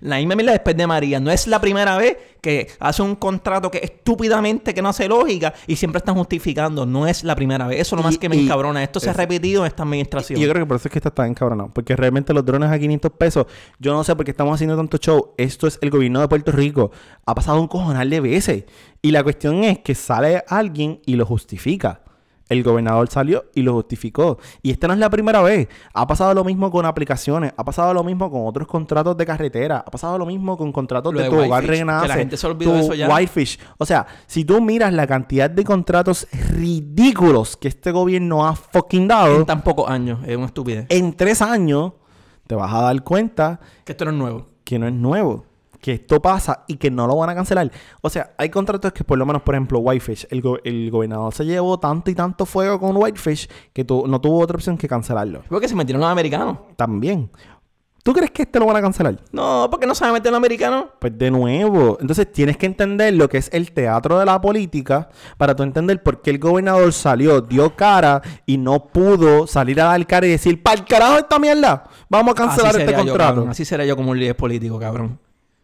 La 0.00 0.16
misma 0.18 0.34
mierda 0.36 0.52
después 0.52 0.76
de 0.76 0.86
María. 0.86 1.20
No 1.20 1.30
es 1.30 1.46
la 1.46 1.60
primera 1.60 1.96
vez 1.96 2.16
que 2.40 2.68
hace 2.78 3.02
un 3.02 3.16
contrato 3.16 3.70
que 3.70 3.78
estúpidamente 3.78 4.72
que 4.74 4.80
no 4.82 4.88
hace 4.88 5.08
lógica 5.08 5.52
y 5.66 5.76
siempre 5.76 5.98
están 5.98 6.14
justificando. 6.14 6.86
No 6.86 7.06
es 7.06 7.22
la 7.24 7.34
primera 7.36 7.66
vez. 7.66 7.80
Eso 7.80 7.96
es 7.96 7.98
lo 8.00 8.02
más 8.04 8.14
Y- 8.14 8.18
que 8.18 8.28
me 8.28 8.40
encabrona. 8.40 8.82
Esto 8.82 8.98
se 9.00 9.10
ha 9.10 9.12
repetido 9.12 9.62
en 9.62 9.68
esta 9.68 9.82
administración. 9.82 10.38
Y 10.38 10.42
yo 10.42 10.48
creo 10.50 10.64
que 10.64 10.68
por 10.68 10.76
eso 10.76 10.88
es 10.88 10.92
que 10.92 10.98
está 10.98 11.10
tan 11.10 11.26
encabronado. 11.30 11.70
Porque 11.72 11.94
realmente 11.96 12.32
los 12.32 12.44
drones 12.44 12.70
a 12.70 12.78
500 12.78 13.12
pesos, 13.12 13.46
yo 13.78 13.92
no 13.92 14.02
sé 14.04 14.14
por 14.16 14.24
qué 14.24 14.30
estamos 14.30 14.54
haciendo 14.54 14.76
tanto 14.76 14.96
show. 14.98 15.34
Esto 15.36 15.66
es 15.66 15.78
el 15.82 15.90
gobierno 15.90 16.20
de 16.20 16.28
Puerto 16.28 16.52
Rico. 16.52 16.90
Ha 17.26 17.34
pasado 17.34 17.60
un 17.60 17.68
cojonal 17.68 18.08
de 18.10 18.20
veces. 18.20 18.64
Y 19.02 19.10
la 19.10 19.22
cuestión 19.22 19.64
es 19.64 19.78
que 19.80 19.94
sale 19.94 20.42
alguien 20.48 21.00
y 21.06 21.16
lo 21.16 21.26
justifica. 21.26 22.02
El 22.50 22.62
gobernador 22.62 23.08
salió 23.08 23.44
y 23.54 23.62
lo 23.62 23.72
justificó. 23.72 24.36
Y 24.60 24.70
esta 24.72 24.86
no 24.88 24.92
es 24.92 24.98
la 25.00 25.08
primera 25.08 25.40
vez. 25.40 25.68
Ha 25.94 26.06
pasado 26.06 26.34
lo 26.34 26.44
mismo 26.44 26.70
con 26.70 26.84
aplicaciones. 26.84 27.54
Ha 27.56 27.64
pasado 27.64 27.94
lo 27.94 28.04
mismo 28.04 28.30
con 28.30 28.46
otros 28.46 28.68
contratos 28.68 29.16
de 29.16 29.24
carretera. 29.24 29.78
Ha 29.86 29.90
pasado 29.90 30.18
lo 30.18 30.26
mismo 30.26 30.56
con 30.58 30.70
contratos 30.72 31.14
Lo 31.14 31.18
de, 31.20 31.24
de 31.24 31.30
tu 31.30 31.36
hogar 31.36 31.62
Whitefish, 31.62 31.78
que 31.78 31.84
la 31.86 31.92
renace. 32.02 32.18
gente 32.18 32.36
se 32.36 32.46
olvidó 32.46 32.72
tu 32.72 32.78
eso 32.78 32.94
ya. 32.94 33.08
Whitefish. 33.08 33.58
O 33.78 33.86
sea, 33.86 34.06
si 34.26 34.44
tú 34.44 34.60
miras 34.60 34.92
la 34.92 35.06
cantidad 35.06 35.48
de 35.48 35.64
contratos 35.64 36.26
ridículos 36.50 37.56
que 37.56 37.68
este 37.68 37.90
gobierno 37.92 38.46
ha 38.46 38.54
fucking 38.54 39.08
dado 39.08 39.36
en 39.36 39.46
tan 39.46 39.62
pocos 39.62 39.88
años. 39.88 40.18
Es 40.26 40.36
una 40.36 40.46
estupidez. 40.46 40.86
en 40.90 41.14
tres 41.14 41.40
años 41.42 41.92
te 42.46 42.54
vas 42.54 42.72
a 42.74 42.80
dar 42.82 43.02
cuenta 43.04 43.60
Que 43.84 43.92
esto 43.92 44.04
no 44.04 44.10
es 44.10 44.16
nuevo. 44.18 44.46
que 44.64 44.78
no 44.78 44.86
es 44.88 44.92
nuevo. 44.92 45.46
Que 45.80 45.92
esto 45.92 46.20
pasa 46.20 46.64
y 46.66 46.76
que 46.76 46.90
no 46.90 47.06
lo 47.06 47.16
van 47.16 47.30
a 47.30 47.34
cancelar. 47.34 47.70
O 48.02 48.10
sea, 48.10 48.34
hay 48.36 48.50
contratos 48.50 48.92
que 48.92 49.02
por 49.02 49.16
lo 49.18 49.24
menos, 49.24 49.40
por 49.42 49.54
ejemplo, 49.54 49.78
Whitefish, 49.78 50.26
el, 50.30 50.42
go- 50.42 50.58
el 50.62 50.90
gobernador 50.90 51.32
se 51.32 51.44
llevó 51.46 51.78
tanto 51.80 52.10
y 52.10 52.14
tanto 52.14 52.44
fuego 52.44 52.78
con 52.78 52.96
Whitefish 52.96 53.48
que 53.72 53.84
tu- 53.84 54.06
no 54.06 54.20
tuvo 54.20 54.40
otra 54.40 54.56
opción 54.56 54.76
que 54.76 54.86
cancelarlo. 54.86 55.42
Porque 55.48 55.68
se 55.68 55.74
metieron 55.74 56.00
los 56.02 56.10
americanos. 56.10 56.58
También. 56.76 57.30
¿Tú 58.02 58.14
crees 58.14 58.30
que 58.30 58.42
este 58.42 58.58
lo 58.58 58.64
van 58.64 58.76
a 58.76 58.80
cancelar? 58.82 59.16
No, 59.30 59.68
porque 59.70 59.86
no 59.86 59.94
saben 59.94 60.14
meter 60.14 60.32
los 60.32 60.38
americanos. 60.38 60.86
Pues 60.98 61.16
de 61.18 61.30
nuevo, 61.30 61.98
entonces 62.00 62.32
tienes 62.32 62.56
que 62.56 62.64
entender 62.64 63.12
lo 63.12 63.28
que 63.28 63.36
es 63.36 63.50
el 63.52 63.72
teatro 63.72 64.18
de 64.18 64.24
la 64.24 64.40
política 64.40 65.10
para 65.36 65.54
tú 65.54 65.62
entender 65.62 66.02
por 66.02 66.22
qué 66.22 66.30
el 66.30 66.38
gobernador 66.38 66.94
salió, 66.94 67.42
dio 67.42 67.76
cara 67.76 68.22
y 68.46 68.56
no 68.56 68.86
pudo 68.86 69.46
salir 69.46 69.80
a 69.82 69.84
dar 69.84 70.06
cara 70.06 70.26
y 70.26 70.30
decir, 70.30 70.62
¡Para 70.62 70.78
el 70.80 70.86
carajo 70.86 71.18
esta 71.18 71.38
mierda! 71.38 71.84
Vamos 72.08 72.32
a 72.32 72.34
cancelar 72.36 72.70
Así 72.70 72.80
este 72.80 72.92
yo, 72.92 72.98
contrato. 72.98 73.46
Así 73.50 73.64
será 73.66 73.84
yo 73.84 73.94
como 73.96 74.12
un 74.12 74.18
líder 74.18 74.34
político, 74.36 74.78
cabrón. 74.78 75.18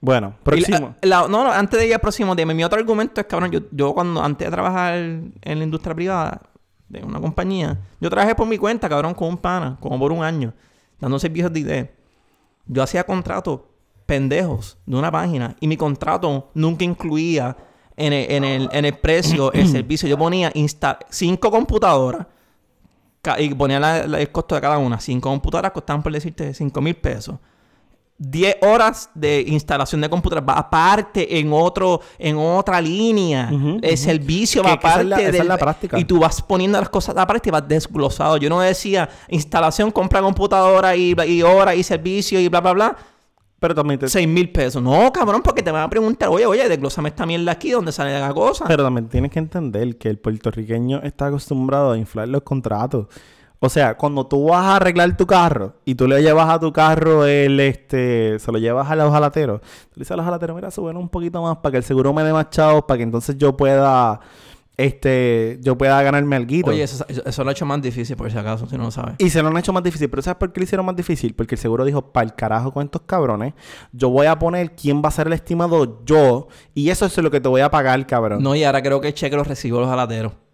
Bueno, 0.07 0.35
próximo. 0.43 0.95
la- 1.03 1.23
la- 1.23 1.29
no, 1.29 1.43
no, 1.45 1.51
antes 1.53 1.81
de 1.81 1.87
ir 1.89 1.95
al 1.95 2.01
próximo 2.01 2.35
tema, 2.37 2.55
mi 2.55 2.63
otro 2.65 2.79
argumento 2.79 3.21
es, 3.21 3.27
cabrón, 3.27 3.51
yo, 3.51 3.61
yo 3.73 3.93
cuando, 3.93 4.23
antes 4.23 4.47
de 4.47 4.51
trabajar 4.53 4.95
en 4.95 5.33
la 5.43 5.65
industria 5.65 5.95
privada 5.95 6.41
de 6.89 7.03
una 7.03 7.21
compañía, 7.21 7.77
yo 8.01 8.09
trabajé 8.09 8.35
por 8.35 8.47
mi 8.47 8.57
cuenta, 8.57 8.89
cabrón, 8.89 9.15
con 9.15 9.29
un 9.29 9.37
pana, 9.37 9.77
como 9.81 9.99
por 9.99 10.13
un 10.13 10.23
año, 10.23 10.55
dando 11.01 11.19
servicios 11.19 11.53
de 11.53 11.61
ID. 11.61 11.87
Yo 12.67 12.83
hacía 12.83 13.05
contratos 13.05 13.61
pendejos 14.07 14.79
de 14.87 14.97
una 14.97 15.11
página 15.11 15.57
y 15.61 15.67
mi 15.67 15.77
contrato 15.77 16.51
nunca 16.55 16.85
incluía 16.85 17.57
en 17.97 18.13
el, 18.13 18.31
en 18.31 18.45
el, 18.45 18.69
en 18.73 18.85
el 18.85 18.95
precio 18.99 19.53
el 19.53 19.67
servicio. 19.69 20.09
Yo 20.09 20.17
ponía 20.17 20.51
insta 20.55 20.99
cinco 21.11 21.51
computadoras 21.51 22.27
y 23.39 23.53
ponía 23.55 23.81
la- 23.81 24.07
la- 24.07 24.21
el 24.21 24.31
costo 24.31 24.55
de 24.55 24.61
cada 24.61 24.79
una. 24.79 25.01
Cinco 25.01 25.29
computadoras 25.31 25.73
costaban, 25.73 26.03
por 26.03 26.13
decirte, 26.13 26.55
cinco 26.55 26.81
mil 26.81 26.95
pesos. 26.95 27.37
10 28.19 28.57
horas 28.63 29.11
de 29.15 29.43
instalación 29.47 30.01
de 30.01 30.09
computadoras 30.09 30.49
va 30.49 30.59
aparte 30.59 31.39
en 31.39 31.53
otro 31.53 32.01
en 32.19 32.37
otra 32.39 32.81
línea. 32.81 33.51
Ujú, 33.53 33.79
el 33.83 33.99
servicio 33.99 34.63
Que- 34.63 34.69
va 34.69 34.75
esa 34.75 34.89
aparte 34.89 35.03
es 35.03 35.09
la- 35.09 35.21
esa 35.21 35.43
es 35.43 35.49
la 35.49 35.59
práctica. 35.59 35.99
y 35.99 36.05
tú 36.05 36.19
vas 36.21 36.41
poniendo 36.41 36.79
las 36.81 36.89
cosas 36.89 37.15
aparte 37.17 37.49
y 37.51 37.53
vas 37.53 37.69
desglosado. 37.69 38.39
Yo 38.39 38.49
no 38.49 38.61
decía 38.61 39.09
instalación 39.29 39.91
compra 39.91 40.23
computadora 40.23 40.97
y, 40.97 41.15
y 41.27 41.43
hora 41.43 41.75
y 41.75 41.83
servicio 41.83 42.41
y 42.41 42.49
bla 42.49 42.61
bla 42.61 42.73
bla. 42.73 42.97
Pero 43.59 43.75
también, 43.75 43.99
te- 43.99 44.09
6 44.09 44.29
mil 44.29 44.51
pesos. 44.51 44.83
No 44.83 45.11
cabrón 45.13 45.41
porque 45.43 45.63
te 45.63 45.71
van 45.71 45.83
a 45.83 45.89
preguntar 45.91 46.29
oye 46.29 46.45
oye 46.47 46.69
desglosame 46.69 47.09
esta 47.09 47.25
mierda 47.27 47.53
aquí 47.53 47.71
donde 47.71 47.91
sale 47.93 48.19
la 48.19 48.33
cosa 48.35 48.65
pero 48.67 48.83
también 48.85 49.09
tienes 49.09 49.31
que 49.31 49.39
entender 49.39 49.97
que 49.99 50.09
el 50.09 50.19
puertorriqueño 50.19 51.01
está 51.03 51.27
acostumbrado 51.27 51.93
a 51.93 51.99
inflar 51.99 52.29
los 52.29 52.43
contratos. 52.43 53.07
O 53.67 53.69
sea, 53.69 53.97
cuando 53.97 54.25
tú 54.25 54.47
vas 54.47 54.65
a 54.65 54.77
arreglar 54.77 55.17
tu 55.17 55.27
carro 55.27 55.75
y 55.85 55.97
tú 55.97 56.07
le 56.07 56.23
llevas 56.23 56.49
a 56.49 56.61
tu 56.61 56.73
carro 56.73 57.27
el 57.27 57.59
este, 57.59 58.39
se 58.39 58.53
lo 58.53 58.59
llevas 58.59 58.89
a 58.89 58.95
los 58.95 59.13
jalateros, 59.13 59.61
tú 59.61 59.95
le 59.97 60.03
dices 60.03 60.13
a 60.13 60.17
los 60.17 60.25
jalateros, 60.25 60.55
mira, 60.55 60.71
suben 60.71 60.97
un 60.97 61.09
poquito 61.09 61.43
más 61.43 61.57
para 61.57 61.73
que 61.73 61.77
el 61.79 61.83
seguro 61.83 62.15
me 62.15 62.23
dé 62.23 62.33
más 62.33 62.49
chavos, 62.51 62.85
para 62.85 62.99
que 62.99 63.03
entonces 63.03 63.37
yo 63.37 63.57
pueda, 63.57 64.21
este, 64.77 65.59
yo 65.63 65.77
pueda 65.77 66.01
ganarme 66.01 66.37
algo. 66.37 66.69
oye 66.69 66.85
eso, 66.85 67.05
eso, 67.09 67.23
eso 67.27 67.43
lo 67.43 67.51
ha 67.51 67.53
hecho 67.53 67.67
más 67.67 67.83
difícil 67.83 68.15
por 68.15 68.31
si 68.31 68.39
acaso 68.39 68.69
si 68.69 68.77
no 68.77 68.85
lo 68.85 68.91
sabes 68.93 69.17
Y 69.19 69.31
se 69.31 69.43
lo 69.43 69.49
han 69.49 69.57
hecho 69.57 69.73
más 69.73 69.83
difícil. 69.83 70.09
Pero 70.09 70.23
¿sabes 70.23 70.39
por 70.39 70.53
qué 70.53 70.61
lo 70.61 70.65
hicieron 70.65 70.87
más 70.87 70.95
difícil? 70.95 71.35
Porque 71.35 71.57
el 71.57 71.61
seguro 71.61 71.85
dijo, 71.85 72.13
para 72.13 72.25
el 72.25 72.35
carajo 72.37 72.73
con 72.73 72.85
estos 72.85 73.03
cabrones. 73.03 73.55
Yo 73.91 74.11
voy 74.11 74.27
a 74.27 74.39
poner 74.39 74.77
quién 74.77 75.03
va 75.03 75.09
a 75.09 75.11
ser 75.11 75.27
el 75.27 75.33
estimado 75.33 76.05
yo. 76.05 76.47
Y 76.73 76.91
eso 76.91 77.07
es 77.07 77.19
lo 77.19 77.33
que 77.33 77.41
te 77.41 77.49
voy 77.49 77.63
a 77.63 77.71
pagar, 77.71 78.07
cabrón. 78.07 78.45
no 78.45 78.55
y 78.55 78.63
ahora 78.63 78.81
creo 78.81 79.01
que 79.01 79.09
el 79.09 79.15
cheque 79.15 79.35
lo 79.35 79.43
recibo 79.43 79.81
los 79.81 79.89
jalateros 79.89 80.46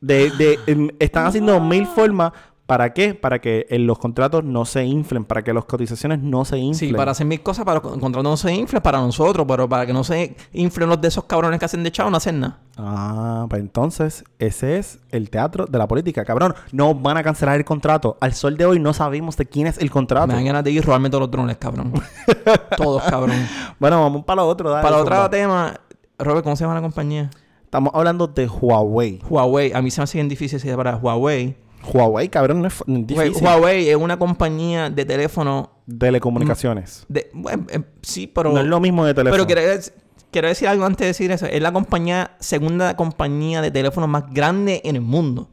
De, 0.00 0.30
de, 0.30 0.94
están 0.98 1.26
haciendo 1.26 1.60
mil 1.60 1.86
formas. 1.86 2.32
¿Para 2.70 2.92
qué? 2.92 3.14
Para 3.14 3.40
que 3.40 3.66
los 3.80 3.98
contratos 3.98 4.44
no 4.44 4.64
se 4.64 4.84
inflen, 4.84 5.24
para 5.24 5.42
que 5.42 5.52
las 5.52 5.64
cotizaciones 5.64 6.20
no 6.20 6.44
se 6.44 6.56
inflen. 6.56 6.90
Sí, 6.90 6.94
para 6.94 7.10
hacer 7.10 7.26
mil 7.26 7.42
cosas, 7.42 7.64
para 7.64 7.80
que 7.80 7.88
los 7.88 7.98
contratos 7.98 8.30
no 8.30 8.36
se 8.36 8.54
inflen 8.54 8.80
para 8.80 9.00
nosotros, 9.00 9.44
pero 9.48 9.68
para 9.68 9.84
que 9.86 9.92
no 9.92 10.04
se 10.04 10.36
inflen 10.52 10.88
los 10.88 11.00
de 11.00 11.08
esos 11.08 11.24
cabrones 11.24 11.58
que 11.58 11.64
hacen 11.64 11.82
de 11.82 11.90
chavo, 11.90 12.10
no 12.10 12.18
hacen 12.18 12.38
nada. 12.38 12.60
Ah, 12.76 13.46
pues 13.50 13.60
entonces, 13.60 14.22
ese 14.38 14.78
es 14.78 15.00
el 15.10 15.30
teatro 15.30 15.66
de 15.66 15.78
la 15.78 15.88
política. 15.88 16.24
Cabrón, 16.24 16.54
no 16.70 16.94
van 16.94 17.16
a 17.16 17.24
cancelar 17.24 17.56
el 17.56 17.64
contrato. 17.64 18.16
Al 18.20 18.34
sol 18.34 18.56
de 18.56 18.66
hoy 18.66 18.78
no 18.78 18.94
sabemos 18.94 19.36
de 19.36 19.46
quién 19.46 19.66
es 19.66 19.76
el 19.78 19.90
contrato. 19.90 20.28
Me 20.28 20.34
dan 20.34 20.44
ganas 20.44 20.62
de 20.62 20.70
ir 20.70 20.84
robarme 20.84 21.10
todos 21.10 21.22
los 21.22 21.30
drones, 21.32 21.56
cabrón. 21.56 21.92
todos, 22.76 23.02
cabrón. 23.02 23.48
Bueno, 23.80 24.00
vamos 24.00 24.24
para 24.24 24.42
lo 24.42 24.48
otro. 24.48 24.70
dale, 24.70 24.84
para 24.84 24.98
otro 24.98 25.28
tema, 25.28 25.74
Robert, 26.20 26.44
¿cómo 26.44 26.54
se 26.54 26.62
llama 26.62 26.74
la 26.74 26.82
compañía? 26.82 27.30
Estamos 27.70 27.92
hablando 27.94 28.26
de 28.26 28.48
Huawei. 28.48 29.20
Huawei. 29.28 29.72
A 29.72 29.80
mí 29.80 29.92
se 29.92 30.00
me 30.00 30.02
hace 30.02 30.18
bien 30.18 30.28
difícil 30.28 30.60
para 30.74 30.96
Huawei. 30.96 31.54
Huawei, 31.84 32.28
cabrón, 32.28 32.62
no 32.62 32.66
es, 32.66 32.82
difícil. 32.84 33.44
Huawei 33.44 33.88
es 33.88 33.94
una 33.94 34.18
compañía 34.18 34.90
de 34.90 35.04
teléfono. 35.04 35.70
Telecomunicaciones. 35.96 37.06
De, 37.08 37.30
bueno, 37.32 37.66
eh, 37.70 37.84
sí, 38.02 38.26
pero. 38.26 38.52
no 38.52 38.58
es 38.58 38.66
lo 38.66 38.80
mismo 38.80 39.04
de 39.04 39.14
teléfono. 39.14 39.46
Pero 39.46 39.46
quiero, 39.46 39.82
quiero 40.32 40.48
decir 40.48 40.66
algo 40.66 40.84
antes 40.84 40.98
de 40.98 41.06
decir 41.06 41.30
eso. 41.30 41.46
Es 41.46 41.62
la 41.62 41.72
compañía, 41.72 42.32
segunda 42.40 42.96
compañía 42.96 43.62
de 43.62 43.70
teléfonos 43.70 44.08
más 44.08 44.24
grande 44.34 44.80
en 44.82 44.96
el 44.96 45.02
mundo. 45.02 45.42
O 45.42 45.48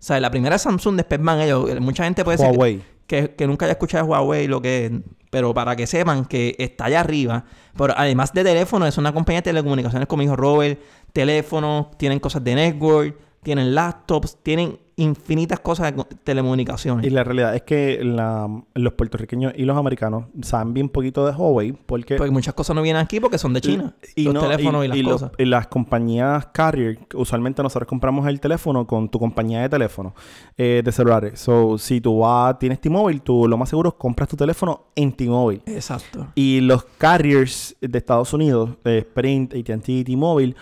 sea, 0.00 0.20
la 0.20 0.30
primera 0.30 0.56
es 0.56 0.62
Samsung, 0.62 0.96
después 0.96 1.22
van 1.22 1.40
ellos. 1.40 1.80
Mucha 1.80 2.04
gente 2.04 2.24
puede 2.24 2.36
decir 2.36 2.52
Huawei. 2.52 2.82
que, 3.06 3.34
que 3.34 3.46
nunca 3.46 3.64
haya 3.64 3.72
escuchado 3.72 4.04
Huawei 4.04 4.48
lo 4.48 4.60
que 4.60 4.84
es. 4.84 4.92
Pero 5.30 5.54
para 5.54 5.74
que 5.76 5.86
sepan 5.86 6.26
que 6.26 6.56
está 6.58 6.84
allá 6.84 7.00
arriba. 7.00 7.46
Pero 7.74 7.94
además 7.96 8.34
de 8.34 8.44
teléfonos, 8.44 8.86
es 8.86 8.98
una 8.98 9.14
compañía 9.14 9.40
de 9.40 9.44
telecomunicaciones, 9.44 10.06
como 10.06 10.20
dijo 10.20 10.36
Robert. 10.36 10.78
Teléfonos, 11.14 11.96
tienen 11.96 12.18
cosas 12.18 12.42
de 12.42 12.56
network, 12.56 13.16
tienen 13.44 13.72
laptops, 13.72 14.36
tienen 14.42 14.78
infinitas 14.96 15.60
cosas 15.60 15.86
de 15.86 15.94
co- 15.94 16.08
telecomunicaciones. 16.24 17.06
Y 17.06 17.10
la 17.10 17.22
realidad 17.22 17.54
es 17.54 17.62
que 17.62 18.00
la- 18.02 18.48
los 18.74 18.92
puertorriqueños 18.94 19.52
y 19.56 19.64
los 19.64 19.76
americanos 19.76 20.24
saben 20.42 20.74
bien 20.74 20.88
poquito 20.88 21.24
de 21.24 21.32
Huawei 21.32 21.72
porque... 21.72 22.16
Porque 22.16 22.32
muchas 22.32 22.54
cosas 22.54 22.74
no 22.74 22.82
vienen 22.82 23.02
aquí 23.02 23.20
porque 23.20 23.38
son 23.38 23.52
de 23.52 23.60
China. 23.60 23.94
Y 24.16 24.24
los 24.24 24.34
no- 24.34 24.40
teléfonos 24.40 24.84
y, 24.84 24.88
las 24.88 25.02
cosas. 25.02 25.30
y 25.38 25.44
las 25.44 25.66
compañías 25.68 26.46
carrier, 26.52 26.98
usualmente 27.14 27.62
nosotros 27.62 27.88
compramos 27.88 28.26
el 28.26 28.40
teléfono 28.40 28.86
con 28.88 29.08
tu 29.08 29.20
compañía 29.20 29.62
de 29.62 29.68
teléfono, 29.68 30.14
eh, 30.56 30.82
de 30.84 30.90
celulares. 30.92 31.38
So, 31.38 31.78
si 31.78 32.00
tú 32.00 32.18
vas, 32.20 32.58
tienes 32.58 32.80
T-Mobile, 32.80 33.20
tú 33.20 33.46
lo 33.46 33.56
más 33.56 33.68
seguro 33.68 33.90
es 33.90 33.94
compras 33.96 34.28
tu 34.28 34.36
teléfono 34.36 34.86
en 34.96 35.12
T-Mobile. 35.12 35.62
Exacto. 35.66 36.26
Y 36.34 36.60
los 36.60 36.84
carriers 36.98 37.76
de 37.80 37.98
Estados 37.98 38.32
Unidos, 38.32 38.70
eh, 38.84 38.98
Sprint, 38.98 39.54
AT&T, 39.54 40.04
T-Mobile 40.04 40.54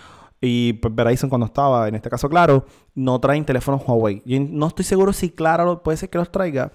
y 0.43 0.79
Verizon 0.91 1.29
cuando 1.29 1.45
estaba, 1.45 1.87
en 1.87 1.95
este 1.95 2.09
caso 2.09 2.29
Claro, 2.29 2.65
no 2.95 3.19
traen 3.19 3.45
teléfonos 3.45 3.81
Huawei. 3.87 4.21
Yo 4.25 4.39
no 4.39 4.67
estoy 4.67 4.83
seguro 4.83 5.13
si 5.13 5.29
Claro 5.29 5.81
puede 5.83 5.97
ser 5.97 6.09
que 6.09 6.17
los 6.17 6.31
traiga, 6.31 6.73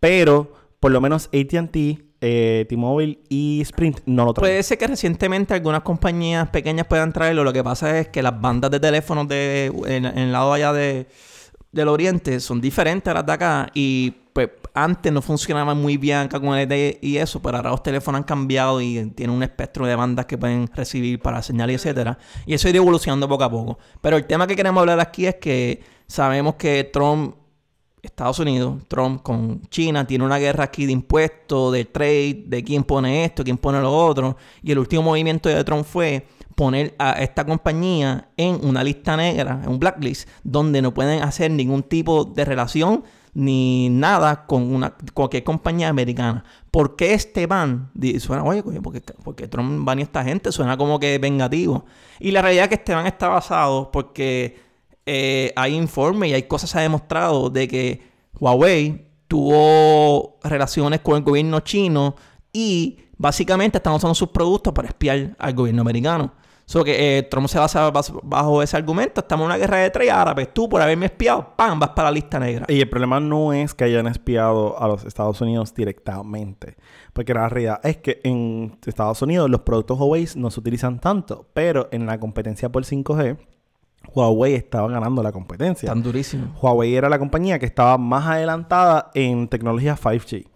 pero 0.00 0.52
por 0.80 0.90
lo 0.90 1.00
menos 1.00 1.26
AT&T, 1.26 1.98
eh, 2.20 2.66
T-Mobile 2.68 3.20
y 3.28 3.60
Sprint 3.62 4.00
no 4.06 4.24
lo 4.24 4.34
traen. 4.34 4.50
Puede 4.50 4.62
ser 4.62 4.78
que 4.78 4.86
recientemente 4.86 5.54
algunas 5.54 5.82
compañías 5.82 6.48
pequeñas 6.48 6.86
puedan 6.86 7.12
traerlo. 7.12 7.44
Lo 7.44 7.52
que 7.52 7.62
pasa 7.62 7.98
es 8.00 8.08
que 8.08 8.22
las 8.22 8.40
bandas 8.40 8.70
de 8.70 8.80
teléfonos 8.80 9.28
de, 9.28 9.66
en, 9.86 10.04
en 10.04 10.18
el 10.18 10.32
lado 10.32 10.52
allá 10.52 10.72
de, 10.72 11.06
del 11.70 11.88
oriente 11.88 12.40
son 12.40 12.60
diferentes 12.60 13.10
a 13.10 13.14
las 13.14 13.26
de 13.26 13.32
acá. 13.32 13.70
Y 13.74 14.14
pues 14.34 14.50
antes 14.74 15.12
no 15.12 15.22
funcionaban 15.22 15.80
muy 15.80 15.96
bien 15.96 16.28
el 16.30 16.62
LTE 16.64 16.98
y 17.00 17.18
eso, 17.18 17.40
pero 17.40 17.56
ahora 17.56 17.70
los 17.70 17.84
teléfonos 17.84 18.18
han 18.18 18.24
cambiado 18.24 18.80
y 18.80 19.12
tienen 19.14 19.34
un 19.34 19.44
espectro 19.44 19.86
de 19.86 19.94
bandas 19.94 20.26
que 20.26 20.36
pueden 20.36 20.68
recibir 20.74 21.20
para 21.20 21.40
señal 21.40 21.70
y 21.70 21.74
etcétera. 21.74 22.18
Y 22.44 22.52
eso 22.54 22.68
irá 22.68 22.78
evolucionando 22.78 23.28
poco 23.28 23.44
a 23.44 23.50
poco. 23.50 23.78
Pero 24.00 24.16
el 24.16 24.26
tema 24.26 24.48
que 24.48 24.56
queremos 24.56 24.80
hablar 24.80 24.98
aquí 24.98 25.26
es 25.26 25.36
que 25.36 25.84
sabemos 26.08 26.56
que 26.56 26.82
Trump 26.92 27.36
Estados 28.02 28.40
Unidos, 28.40 28.82
Trump 28.88 29.22
con 29.22 29.62
China, 29.68 30.04
tiene 30.04 30.24
una 30.24 30.38
guerra 30.38 30.64
aquí 30.64 30.84
de 30.84 30.92
impuestos, 30.92 31.72
de 31.72 31.84
trade, 31.84 32.44
de 32.46 32.64
quién 32.64 32.82
pone 32.82 33.24
esto, 33.24 33.44
quién 33.44 33.56
pone 33.56 33.80
lo 33.80 33.96
otro. 33.96 34.36
Y 34.64 34.72
el 34.72 34.80
último 34.80 35.02
movimiento 35.04 35.48
de 35.48 35.62
Trump 35.62 35.86
fue 35.86 36.26
poner 36.56 36.96
a 36.98 37.12
esta 37.22 37.46
compañía 37.46 38.30
en 38.36 38.64
una 38.64 38.82
lista 38.82 39.16
negra, 39.16 39.60
en 39.62 39.70
un 39.70 39.78
blacklist, 39.78 40.28
donde 40.42 40.82
no 40.82 40.92
pueden 40.92 41.22
hacer 41.22 41.52
ningún 41.52 41.84
tipo 41.84 42.24
de 42.24 42.44
relación 42.44 43.04
ni 43.34 43.88
nada 43.90 44.46
con 44.46 44.72
una 44.72 44.94
cualquier 45.12 45.44
compañía 45.44 45.88
americana. 45.88 46.44
¿Por 46.70 46.96
qué 46.96 47.14
este 47.14 47.46
ban? 47.46 47.90
Di- 47.94 48.18
Suena, 48.20 48.44
oye, 48.44 48.62
porque, 48.82 49.48
Trump 49.48 49.84
ban 49.84 49.98
a 49.98 50.02
esta 50.02 50.24
gente, 50.24 50.52
suena 50.52 50.76
como 50.76 50.98
que 51.00 51.18
vengativo. 51.18 51.84
Y 52.20 52.30
la 52.30 52.42
realidad 52.42 52.64
es 52.64 52.68
que 52.70 52.74
este 52.76 52.94
ban 52.94 53.06
está 53.06 53.28
basado 53.28 53.90
porque 53.90 54.58
eh, 55.06 55.52
hay 55.56 55.74
informes 55.74 56.30
y 56.30 56.34
hay 56.34 56.44
cosas 56.44 56.70
se 56.70 56.78
ha 56.78 56.82
demostrado 56.82 57.50
de 57.50 57.68
que 57.68 58.02
Huawei 58.38 59.06
tuvo 59.28 60.38
relaciones 60.42 61.00
con 61.00 61.16
el 61.16 61.22
gobierno 61.22 61.60
chino 61.60 62.14
y 62.52 62.98
básicamente 63.16 63.78
están 63.78 63.94
usando 63.94 64.14
sus 64.14 64.28
productos 64.28 64.72
para 64.72 64.88
espiar 64.88 65.34
al 65.38 65.54
gobierno 65.54 65.82
americano. 65.82 66.32
So 66.66 66.82
que 66.82 67.18
eh, 67.18 67.22
Trump 67.24 67.46
se 67.48 67.58
basa 67.58 67.92
bas- 67.92 68.12
bajo 68.22 68.62
ese 68.62 68.76
argumento. 68.76 69.20
Estamos 69.20 69.44
en 69.44 69.46
una 69.50 69.56
guerra 69.58 69.78
de 69.78 69.90
tres 69.90 70.10
árabes. 70.10 70.52
Tú, 70.54 70.68
por 70.68 70.80
haberme 70.80 71.06
espiado, 71.06 71.52
¡pam! 71.56 71.78
vas 71.78 71.90
para 71.90 72.08
la 72.08 72.12
lista 72.12 72.38
negra. 72.40 72.64
Y 72.68 72.80
el 72.80 72.88
problema 72.88 73.20
no 73.20 73.52
es 73.52 73.74
que 73.74 73.84
hayan 73.84 74.06
espiado 74.06 74.80
a 74.82 74.88
los 74.88 75.04
Estados 75.04 75.40
Unidos 75.42 75.74
directamente. 75.74 76.76
Porque 77.12 77.34
la 77.34 77.48
realidad 77.48 77.80
es 77.84 77.98
que 77.98 78.20
en 78.24 78.78
Estados 78.86 79.20
Unidos 79.20 79.50
los 79.50 79.60
productos 79.60 79.98
Huawei 79.98 80.26
no 80.36 80.50
se 80.50 80.60
utilizan 80.60 80.98
tanto. 81.00 81.46
Pero 81.52 81.88
en 81.92 82.06
la 82.06 82.18
competencia 82.18 82.70
por 82.72 82.84
5G, 82.84 83.36
Huawei 84.14 84.54
estaba 84.54 84.88
ganando 84.88 85.22
la 85.22 85.32
competencia. 85.32 85.88
Tan 85.88 86.02
durísimo. 86.02 86.54
Huawei 86.60 86.94
era 86.94 87.08
la 87.08 87.18
compañía 87.18 87.58
que 87.58 87.66
estaba 87.66 87.98
más 87.98 88.26
adelantada 88.26 89.10
en 89.14 89.48
tecnología 89.48 89.96
5G. 89.96 90.46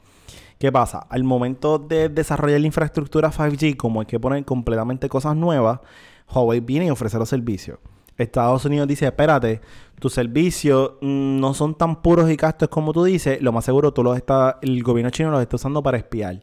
¿Qué 0.58 0.72
pasa? 0.72 1.06
Al 1.08 1.22
momento 1.22 1.78
de 1.78 2.08
desarrollar 2.08 2.60
la 2.60 2.66
infraestructura 2.66 3.30
5G, 3.30 3.76
como 3.76 4.00
hay 4.00 4.06
que 4.06 4.18
poner 4.18 4.44
completamente 4.44 5.08
cosas 5.08 5.36
nuevas, 5.36 5.80
Huawei 6.28 6.60
viene 6.60 6.86
y 6.86 6.90
ofrece 6.90 7.16
los 7.18 7.28
servicios. 7.28 7.78
Estados 8.16 8.64
Unidos 8.64 8.88
dice, 8.88 9.06
espérate, 9.06 9.60
tus 10.00 10.12
servicios 10.12 10.94
mm, 11.00 11.38
no 11.38 11.54
son 11.54 11.76
tan 11.76 12.02
puros 12.02 12.28
y 12.28 12.36
castos 12.36 12.68
como 12.68 12.92
tú 12.92 13.04
dices, 13.04 13.40
lo 13.40 13.52
más 13.52 13.64
seguro 13.64 13.92
tú 13.92 14.02
los 14.02 14.16
está, 14.16 14.58
el 14.60 14.82
gobierno 14.82 15.10
chino 15.10 15.30
los 15.30 15.40
está 15.40 15.56
usando 15.56 15.82
para 15.82 15.98
espiar. 15.98 16.42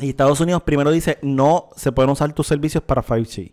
Y 0.00 0.08
Estados 0.08 0.40
Unidos 0.40 0.62
primero 0.62 0.90
dice, 0.90 1.18
no 1.22 1.68
se 1.76 1.92
pueden 1.92 2.10
usar 2.10 2.32
tus 2.32 2.48
servicios 2.48 2.82
para 2.82 3.04
5G. 3.04 3.52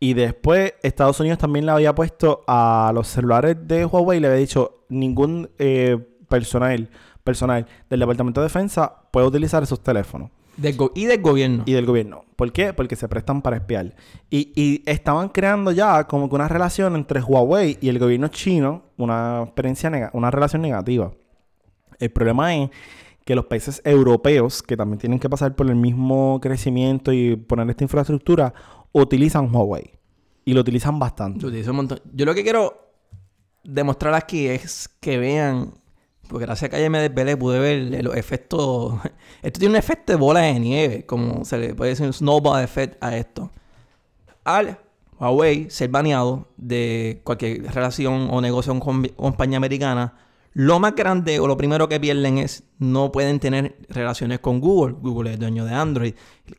Y 0.00 0.14
después 0.14 0.74
Estados 0.82 1.18
Unidos 1.20 1.38
también 1.38 1.64
le 1.64 1.72
había 1.72 1.94
puesto 1.94 2.44
a 2.46 2.92
los 2.94 3.08
celulares 3.08 3.56
de 3.66 3.86
Huawei, 3.86 4.20
le 4.20 4.28
había 4.28 4.38
dicho, 4.38 4.84
ningún 4.90 5.50
eh, 5.58 5.96
personal, 6.28 6.90
personal 7.28 7.66
del 7.90 8.00
Departamento 8.00 8.40
de 8.40 8.46
Defensa 8.46 8.90
puede 9.10 9.26
utilizar 9.26 9.62
esos 9.62 9.82
teléfonos. 9.82 10.30
Del 10.56 10.76
y 10.94 11.04
del 11.04 11.20
gobierno. 11.20 11.62
Y 11.66 11.72
del 11.72 11.84
gobierno. 11.84 12.24
¿Por 12.36 12.52
qué? 12.52 12.72
Porque 12.72 12.96
se 12.96 13.06
prestan 13.06 13.42
para 13.42 13.58
espiar. 13.58 13.94
Y, 14.30 14.50
y 14.56 14.82
estaban 14.86 15.28
creando 15.28 15.70
ya 15.70 16.04
como 16.04 16.30
que 16.30 16.34
una 16.34 16.48
relación 16.48 16.96
entre 16.96 17.20
Huawei 17.20 17.76
y 17.82 17.90
el 17.90 17.98
gobierno 17.98 18.28
chino, 18.28 18.82
una 18.96 19.42
experiencia 19.42 20.10
una 20.14 20.30
relación 20.30 20.62
negativa. 20.62 21.12
El 21.98 22.10
problema 22.10 22.54
es 22.54 22.70
que 23.26 23.34
los 23.34 23.44
países 23.44 23.82
europeos, 23.84 24.62
que 24.62 24.74
también 24.74 24.98
tienen 24.98 25.18
que 25.18 25.28
pasar 25.28 25.54
por 25.54 25.68
el 25.68 25.76
mismo 25.76 26.40
crecimiento 26.40 27.12
y 27.12 27.36
poner 27.36 27.68
esta 27.68 27.84
infraestructura, 27.84 28.54
utilizan 28.92 29.54
Huawei. 29.54 29.98
Y 30.46 30.54
lo 30.54 30.62
utilizan 30.62 30.98
bastante. 30.98 31.42
Lo 31.42 31.48
utilizo 31.48 31.72
un 31.72 31.76
montón. 31.76 32.00
Yo 32.14 32.24
lo 32.24 32.34
que 32.34 32.42
quiero 32.42 32.88
demostrar 33.64 34.14
aquí 34.14 34.46
es 34.46 34.88
que 35.00 35.18
vean, 35.18 35.74
porque 36.28 36.46
gracias 36.46 36.68
a 36.68 36.70
que 36.70 36.76
ayer 36.76 36.90
me 36.90 37.00
desvelé 37.00 37.36
pude 37.36 37.58
ver 37.58 38.04
los 38.04 38.16
efectos. 38.16 38.94
Esto 39.42 39.58
tiene 39.58 39.74
un 39.74 39.78
efecto 39.78 40.12
de 40.12 40.18
bola 40.18 40.40
de 40.40 40.60
nieve, 40.60 41.06
como 41.06 41.44
se 41.44 41.58
le 41.58 41.74
puede 41.74 41.90
decir 41.90 42.06
un 42.06 42.12
snowball 42.12 42.62
effect 42.62 43.02
a 43.02 43.16
esto. 43.16 43.50
Al 44.44 44.78
Huawei 45.18 45.70
ser 45.70 45.90
baneado 45.90 46.48
de 46.56 47.20
cualquier 47.24 47.72
relación 47.72 48.28
o 48.30 48.40
negocio 48.40 48.78
con 48.78 49.04
compañía 49.04 49.56
americana, 49.56 50.14
lo 50.54 50.80
más 50.80 50.94
grande 50.94 51.38
o 51.38 51.46
lo 51.46 51.56
primero 51.56 51.88
que 51.88 52.00
pierden 52.00 52.38
es 52.38 52.64
no 52.78 53.12
pueden 53.12 53.38
tener 53.38 53.76
relaciones 53.88 54.40
con 54.40 54.60
Google. 54.60 54.96
Google 55.00 55.32
es 55.32 55.38
dueño 55.38 55.64
de 55.64 55.72
Android. 55.72 56.14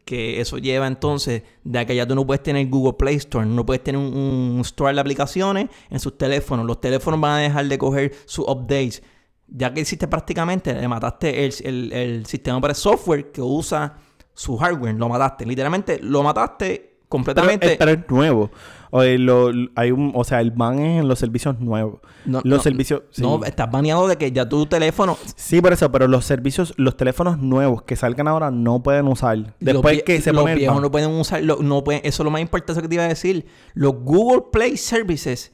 Que 0.06 0.40
eso 0.40 0.58
lleva 0.58 0.88
entonces 0.88 1.44
de 1.64 1.86
que 1.86 1.96
ya 1.96 2.08
tú 2.08 2.16
no 2.16 2.26
puedes 2.26 2.42
tener 2.42 2.66
Google 2.68 2.94
Play 2.94 3.16
Store, 3.16 3.46
no 3.46 3.66
puedes 3.66 3.84
tener 3.84 4.00
un 4.00 4.60
store 4.62 4.94
de 4.94 5.02
aplicaciones 5.02 5.68
en 5.90 6.00
sus 6.00 6.18
teléfonos. 6.18 6.66
Los 6.66 6.80
teléfonos 6.80 7.20
van 7.20 7.32
a 7.32 7.38
dejar 7.40 7.68
de 7.68 7.78
coger 7.78 8.14
sus 8.26 8.48
updates. 8.48 9.04
Ya 9.52 9.74
que 9.74 9.82
hiciste 9.82 10.08
prácticamente, 10.08 10.74
le 10.74 10.88
mataste 10.88 11.46
el, 11.46 11.54
el, 11.64 11.94
el 11.94 12.26
sistema 12.26 12.60
para 12.62 12.74
software 12.74 13.32
que 13.32 13.42
usa 13.42 13.98
su 14.34 14.58
hardware. 14.58 14.96
Lo 14.96 15.10
mataste. 15.10 15.46
Literalmente 15.46 16.00
lo 16.02 16.22
mataste 16.24 16.98
completamente. 17.10 17.76
pero 17.78 17.92
es 17.92 18.00
nuevo. 18.10 18.52
O, 18.92 19.04
lo- 19.04 19.52
hay 19.76 19.92
un, 19.92 20.12
o 20.16 20.24
sea, 20.24 20.42
el 20.42 20.52
ban 20.52 20.80
es 20.80 21.02
en 21.02 21.08
los 21.08 21.20
servicios 21.20 21.60
nuevos. 21.60 22.00
No, 22.26 22.42
los 22.44 22.58
no, 22.58 22.64
servicios... 22.64 23.04
sí. 23.12 23.22
No, 23.22 23.44
estás 23.44 23.70
baneado 23.72 24.08
de 24.08 24.18
que 24.18 24.32
ya 24.32 24.48
tu 24.50 24.66
teléfono. 24.66 25.18
Sí, 25.36 25.62
por 25.62 25.74
eso, 25.74 25.92
pero 25.92 26.08
los 26.08 26.26
servicios, 26.26 26.74
los 26.78 26.96
teléfonos 26.98 27.38
nuevos 27.40 27.84
que 27.84 27.96
salgan 27.96 28.28
ahora 28.28 28.50
no 28.52 28.82
pueden 28.82 29.08
usar. 29.08 29.56
Después 29.60 29.96
los, 29.98 30.04
que 30.04 30.22
se 30.22 30.32
los 30.34 30.42
pone 30.42 30.54
el 30.54 30.60
viejos 30.60 30.76
ban. 30.78 30.84
no 30.84 30.92
pueden 30.92 31.10
usar. 31.12 31.44
lo- 31.44 31.58
no 31.62 31.84
pueden, 31.84 32.02
eso 32.04 32.24
es 32.24 32.26
lo 32.26 32.32
más 32.32 32.42
importante 32.42 32.82
que 32.82 32.88
te 32.88 32.96
iba 32.96 33.04
a 33.04 33.08
decir. 33.10 33.46
Los 33.74 33.94
Google 33.96 34.44
Play 34.52 34.78
Services 34.78 35.52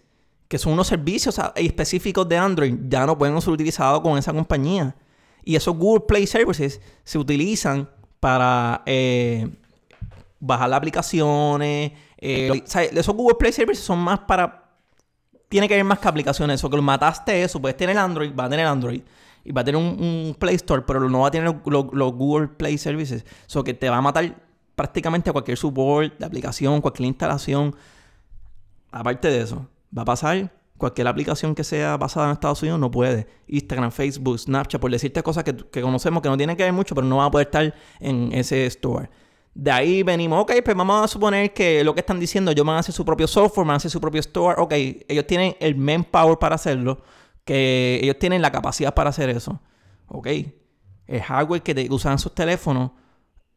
que 0.47 0.57
son 0.57 0.73
unos 0.73 0.87
servicios 0.87 1.39
específicos 1.55 2.27
de 2.29 2.37
Android, 2.37 2.75
ya 2.87 3.05
no 3.05 3.17
pueden 3.17 3.39
ser 3.41 3.51
utilizados 3.53 4.01
con 4.01 4.17
esa 4.17 4.31
compañía. 4.33 4.95
Y 5.43 5.55
esos 5.55 5.75
Google 5.75 6.05
Play 6.07 6.27
Services 6.27 6.81
se 7.03 7.17
utilizan 7.17 7.89
para 8.19 8.81
eh, 8.85 9.49
bajar 10.39 10.69
las 10.69 10.77
aplicaciones. 10.77 11.91
eh, 12.17 12.51
o 12.63 12.67
sea, 12.67 12.83
esos 12.83 13.15
Google 13.15 13.35
Play 13.35 13.51
Services 13.51 13.83
son 13.83 13.99
más 13.99 14.19
para 14.19 14.63
tiene 15.47 15.67
que 15.67 15.75
haber 15.75 15.85
más 15.85 15.99
que 15.99 16.07
aplicaciones. 16.07 16.55
Eso 16.59 16.69
que 16.69 16.75
lo 16.75 16.81
mataste 16.81 17.43
eso, 17.43 17.61
puedes 17.61 17.77
tener 17.77 17.97
Android, 17.97 18.31
va 18.37 18.45
a 18.45 18.49
tener 18.49 18.65
Android. 18.65 19.01
Y 19.43 19.51
va 19.51 19.61
a 19.61 19.63
tener 19.63 19.79
un, 19.79 19.85
un 19.99 20.35
Play 20.39 20.55
Store, 20.55 20.81
pero 20.87 21.07
no 21.07 21.19
va 21.21 21.27
a 21.27 21.31
tener 21.31 21.47
los, 21.47 21.55
los- 21.67 21.93
los 21.93 22.13
Google 22.13 22.47
Play 22.47 22.77
Services. 22.79 23.23
Eso 23.47 23.63
que 23.63 23.73
te 23.75 23.87
va 23.89 23.97
a 23.97 24.01
matar 24.01 24.35
prácticamente 24.75 25.29
a 25.29 25.33
cualquier 25.33 25.57
support 25.57 26.17
de 26.17 26.25
aplicación, 26.25 26.81
cualquier 26.81 27.07
instalación. 27.07 27.75
Aparte 28.91 29.27
de 29.29 29.41
eso, 29.41 29.67
va 29.97 30.01
a 30.01 30.05
pasar 30.05 30.51
cualquier 30.77 31.07
aplicación 31.07 31.55
que 31.55 31.63
sea 31.63 31.95
basada 31.97 32.25
en 32.27 32.33
Estados 32.33 32.61
Unidos 32.61 32.79
no 32.79 32.91
puede. 32.91 33.27
Instagram, 33.47 33.91
Facebook, 33.91 34.37
Snapchat, 34.39 34.81
por 34.81 34.91
decirte 34.91 35.23
cosas 35.23 35.43
que, 35.43 35.55
que 35.55 35.81
conocemos 35.81 36.21
que 36.21 36.29
no 36.29 36.35
tienen 36.37 36.57
que 36.57 36.63
ver 36.63 36.73
mucho, 36.73 36.93
pero 36.95 37.07
no 37.07 37.17
van 37.17 37.27
a 37.27 37.31
poder 37.31 37.47
estar 37.47 37.73
en 37.99 38.31
ese 38.33 38.65
store. 38.65 39.09
De 39.53 39.71
ahí 39.71 40.03
venimos, 40.03 40.41
ok, 40.41 40.51
pues 40.65 40.75
vamos 40.75 41.05
a 41.05 41.07
suponer 41.07 41.53
que 41.53 41.81
lo 41.85 41.93
que 41.93 42.01
están 42.01 42.19
diciendo, 42.19 42.51
ellos 42.51 42.65
van 42.65 42.75
a 42.75 42.79
hacer 42.79 42.93
su 42.93 43.05
propio 43.05 43.25
software, 43.25 43.65
van 43.65 43.75
a 43.75 43.77
hacer 43.77 43.89
su 43.89 44.01
propio 44.01 44.19
store. 44.19 44.55
Ok, 44.61 44.73
ellos 45.07 45.25
tienen 45.25 45.55
el 45.61 45.77
manpower 45.77 46.37
para 46.37 46.55
hacerlo, 46.55 47.01
que 47.45 47.99
ellos 48.03 48.19
tienen 48.19 48.41
la 48.41 48.51
capacidad 48.51 48.93
para 48.93 49.11
hacer 49.11 49.29
eso. 49.29 49.61
Ok, 50.07 50.27
el 51.07 51.21
hardware 51.21 51.61
que 51.61 51.73
te- 51.73 51.87
usaban 51.89 52.19
sus 52.19 52.35
teléfonos 52.35 52.91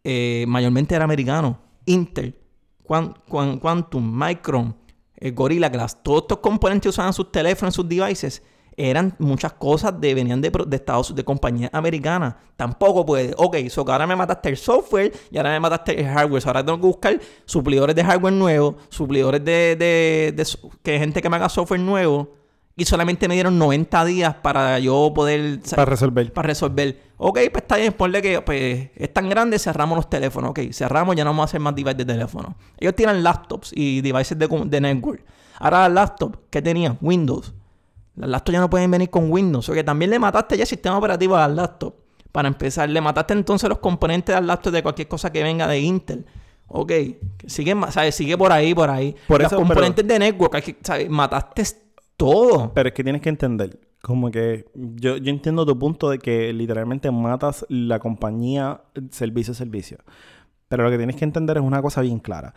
eh, 0.04 0.44
mayormente 0.46 0.94
era 0.94 1.04
americano. 1.04 1.58
Intel, 1.84 2.36
Quan- 2.84 3.14
Quan- 3.28 3.58
Quantum, 3.58 4.08
Micron, 4.16 4.76
eh, 5.20 5.30
Gorilla 5.32 5.68
Glass, 5.68 6.02
todos 6.02 6.22
estos 6.22 6.38
componentes 6.38 6.82
que 6.84 6.88
usaban 6.90 7.12
sus 7.12 7.30
teléfonos, 7.30 7.74
sus 7.74 7.88
devices, 7.88 8.42
eran 8.76 9.14
muchas 9.18 9.54
cosas 9.54 10.00
de 10.00 10.14
venían 10.14 10.40
de, 10.40 10.50
de 10.50 10.76
Estados 10.76 11.12
de 11.12 11.24
compañías 11.24 11.70
americanas. 11.72 12.36
Tampoco 12.56 13.04
puede. 13.04 13.34
Ok, 13.36 13.56
so 13.68 13.84
que 13.84 13.90
ahora 13.90 14.06
me 14.06 14.14
mataste 14.14 14.50
el 14.50 14.56
software 14.56 15.12
y 15.32 15.36
ahora 15.36 15.50
me 15.50 15.58
mataste 15.60 16.00
el 16.00 16.06
hardware. 16.06 16.40
So 16.42 16.48
ahora 16.48 16.64
tengo 16.64 16.78
que 16.80 16.86
buscar 16.86 17.20
suplidores 17.44 17.96
de 17.96 18.04
hardware 18.04 18.34
nuevo, 18.34 18.76
suplidores 18.88 19.44
de, 19.44 19.74
de, 19.76 20.32
de 20.36 20.44
so- 20.44 20.70
que 20.82 20.96
gente 20.98 21.20
que 21.20 21.28
me 21.28 21.36
haga 21.36 21.48
software 21.48 21.80
nuevo. 21.80 22.34
Y 22.80 22.84
solamente 22.84 23.26
me 23.26 23.34
dieron 23.34 23.58
90 23.58 24.04
días 24.04 24.34
para 24.36 24.78
yo 24.78 25.10
poder 25.12 25.58
Para 25.68 25.84
resolver. 25.84 26.32
para 26.32 26.46
resolver. 26.46 26.96
Ok, 27.16 27.40
pues 27.50 27.62
está 27.64 27.76
bien, 27.76 27.92
ponle 27.92 28.22
que 28.22 28.40
pues, 28.40 28.90
es 28.94 29.12
tan 29.12 29.28
grande, 29.28 29.58
cerramos 29.58 29.96
los 29.96 30.08
teléfonos. 30.08 30.50
Ok, 30.52 30.60
cerramos, 30.70 31.16
ya 31.16 31.24
no 31.24 31.30
vamos 31.30 31.42
a 31.42 31.44
hacer 31.46 31.60
más 31.60 31.74
devices 31.74 31.96
de 31.98 32.04
teléfono. 32.04 32.54
Ellos 32.78 32.94
tienen 32.94 33.24
laptops 33.24 33.72
y 33.74 34.00
devices 34.00 34.38
de, 34.38 34.46
de 34.66 34.80
network. 34.80 35.24
Ahora, 35.58 35.88
las 35.88 35.92
laptops, 35.92 36.38
¿qué 36.50 36.62
tenían? 36.62 36.96
Windows. 37.00 37.52
Las 38.14 38.30
laptops 38.30 38.52
ya 38.54 38.60
no 38.60 38.70
pueden 38.70 38.88
venir 38.92 39.10
con 39.10 39.28
Windows. 39.28 39.68
O 39.68 39.72
que 39.72 39.82
también 39.82 40.12
le 40.12 40.20
mataste 40.20 40.56
ya 40.56 40.62
el 40.62 40.68
sistema 40.68 40.98
operativo 40.98 41.34
a 41.36 41.48
las 41.48 41.56
laptops. 41.56 41.96
Para 42.30 42.46
empezar, 42.46 42.88
le 42.88 43.00
mataste 43.00 43.32
entonces 43.32 43.68
los 43.68 43.78
componentes 43.78 44.32
de 44.36 44.40
las 44.40 44.46
laptops 44.46 44.74
de 44.74 44.82
cualquier 44.84 45.08
cosa 45.08 45.32
que 45.32 45.42
venga 45.42 45.66
de 45.66 45.80
Intel. 45.80 46.26
Ok, 46.68 46.92
sigue, 47.44 47.74
¿sabes? 47.90 48.14
sigue 48.14 48.38
por 48.38 48.52
ahí, 48.52 48.72
por 48.72 48.88
ahí. 48.88 49.16
Por 49.26 49.40
los 49.42 49.48
eso, 49.50 49.56
pero- 49.56 49.66
componentes 49.68 50.06
de 50.06 50.18
network, 50.20 50.76
¿sabes? 50.84 51.10
mataste 51.10 51.64
todo. 52.18 52.72
Pero 52.74 52.90
es 52.90 52.94
que 52.94 53.02
tienes 53.02 53.22
que 53.22 53.30
entender, 53.30 53.80
como 54.02 54.30
que 54.30 54.66
yo, 54.74 55.16
yo 55.16 55.30
entiendo 55.30 55.64
tu 55.64 55.78
punto 55.78 56.10
de 56.10 56.18
que 56.18 56.52
literalmente 56.52 57.10
matas 57.10 57.64
la 57.70 57.98
compañía 57.98 58.82
servicio 59.10 59.52
a 59.52 59.54
servicio. 59.54 59.98
Pero 60.68 60.84
lo 60.84 60.90
que 60.90 60.98
tienes 60.98 61.16
que 61.16 61.24
entender 61.24 61.56
es 61.56 61.62
una 61.62 61.80
cosa 61.80 62.02
bien 62.02 62.18
clara. 62.18 62.52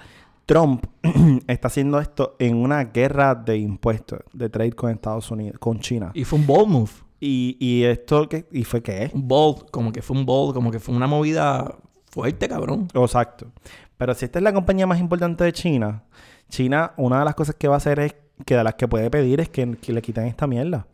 Trump 0.45 0.85
está 1.47 1.69
haciendo 1.69 1.99
esto 1.99 2.35
en 2.39 2.57
una 2.57 2.83
guerra 2.85 3.35
de 3.35 3.57
impuestos, 3.57 4.19
de 4.33 4.49
trade 4.49 4.73
con 4.73 4.91
Estados 4.91 5.31
Unidos, 5.31 5.57
con 5.59 5.79
China. 5.79 6.11
Y 6.13 6.25
fue 6.25 6.39
un 6.39 6.45
bold 6.45 6.67
move. 6.67 6.91
Y, 7.21 7.55
y 7.59 7.83
esto, 7.83 8.27
¿qué? 8.27 8.47
¿Y 8.51 8.63
fue 8.63 8.81
qué? 8.81 9.11
Un 9.13 9.27
bold, 9.27 9.69
como 9.69 9.93
que 9.93 10.01
fue 10.01 10.17
un 10.17 10.25
bold, 10.25 10.55
como 10.55 10.71
que 10.71 10.79
fue 10.79 10.93
una 10.93 11.07
movida 11.07 11.77
fuerte, 12.07 12.49
cabrón. 12.49 12.87
Exacto. 12.93 13.51
Pero 13.95 14.15
si 14.15 14.25
esta 14.25 14.39
es 14.39 14.43
la 14.43 14.51
compañía 14.51 14.87
más 14.87 14.99
importante 14.99 15.43
de 15.43 15.53
China, 15.53 16.03
China, 16.49 16.93
una 16.97 17.19
de 17.19 17.25
las 17.25 17.35
cosas 17.35 17.55
que 17.55 17.67
va 17.67 17.75
a 17.75 17.77
hacer 17.77 17.99
es 17.99 18.15
que 18.45 18.55
de 18.55 18.63
las 18.63 18.75
que 18.75 18.87
puede 18.87 19.09
pedir 19.09 19.39
es 19.39 19.49
que, 19.49 19.77
que 19.77 19.93
le 19.93 20.01
quiten 20.01 20.25
esta 20.25 20.47
mierda. 20.47 20.87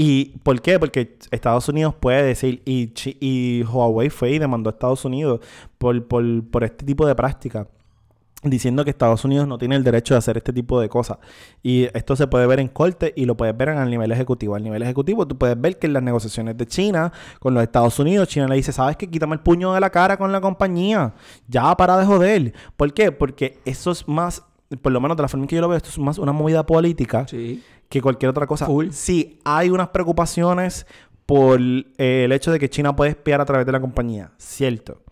¿Y 0.00 0.26
por 0.44 0.62
qué? 0.62 0.78
Porque 0.78 1.18
Estados 1.32 1.68
Unidos 1.68 1.92
puede 1.92 2.22
decir, 2.22 2.62
y, 2.64 3.64
Huawei 3.64 4.10
fue 4.10 4.30
y 4.30 4.38
demandó 4.38 4.70
a 4.70 4.72
Estados 4.72 5.04
Unidos 5.04 5.40
por, 5.76 5.96
este 6.62 6.86
tipo 6.86 7.04
de 7.04 7.16
práctica, 7.16 7.66
diciendo 8.44 8.84
que 8.84 8.90
Estados 8.90 9.24
Unidos 9.24 9.48
no 9.48 9.58
tiene 9.58 9.74
el 9.74 9.82
derecho 9.82 10.14
de 10.14 10.18
hacer 10.18 10.36
este 10.36 10.52
tipo 10.52 10.80
de 10.80 10.88
cosas. 10.88 11.18
Y 11.64 11.88
esto 11.94 12.14
se 12.14 12.28
puede 12.28 12.46
ver 12.46 12.60
en 12.60 12.68
corte 12.68 13.12
y 13.16 13.24
lo 13.24 13.36
puedes 13.36 13.56
ver 13.56 13.70
al 13.70 13.90
nivel 13.90 14.12
ejecutivo. 14.12 14.54
Al 14.54 14.62
nivel 14.62 14.82
ejecutivo 14.82 15.26
tú 15.26 15.36
puedes 15.36 15.60
ver 15.60 15.80
que 15.80 15.88
en 15.88 15.94
las 15.94 16.02
negociaciones 16.04 16.56
de 16.56 16.66
China 16.66 17.12
con 17.40 17.54
los 17.54 17.64
Estados 17.64 17.98
Unidos, 17.98 18.28
China 18.28 18.46
le 18.46 18.54
dice, 18.54 18.70
¿sabes 18.70 18.96
qué? 18.96 19.10
Quítame 19.10 19.34
el 19.34 19.40
puño 19.40 19.72
de 19.72 19.80
la 19.80 19.90
cara 19.90 20.16
con 20.16 20.30
la 20.30 20.40
compañía. 20.40 21.12
Ya 21.48 21.76
para 21.76 21.96
de 21.96 22.06
joder. 22.06 22.54
¿Por 22.76 22.94
qué? 22.94 23.10
Porque 23.10 23.58
eso 23.64 23.90
es 23.90 24.06
más, 24.06 24.44
por 24.76 24.92
lo 24.92 25.00
menos 25.00 25.16
de 25.16 25.22
la 25.22 25.28
forma 25.28 25.44
en 25.44 25.48
que 25.48 25.56
yo 25.56 25.62
lo 25.62 25.68
veo, 25.68 25.76
esto 25.76 25.88
es 25.88 25.98
más 25.98 26.18
una 26.18 26.32
movida 26.32 26.64
política 26.66 27.26
Sí. 27.28 27.62
que 27.88 28.02
cualquier 28.02 28.30
otra 28.30 28.46
cosa. 28.46 28.66
Full. 28.66 28.90
Sí, 28.90 29.38
hay 29.44 29.70
unas 29.70 29.88
preocupaciones 29.88 30.86
por 31.26 31.60
eh, 31.60 32.24
el 32.24 32.32
hecho 32.32 32.52
de 32.52 32.58
que 32.58 32.68
China 32.68 32.94
puede 32.96 33.10
espiar 33.10 33.40
a 33.40 33.44
través 33.44 33.66
de 33.66 33.72
la 33.72 33.80
compañía. 33.80 34.32
Cierto. 34.38 35.02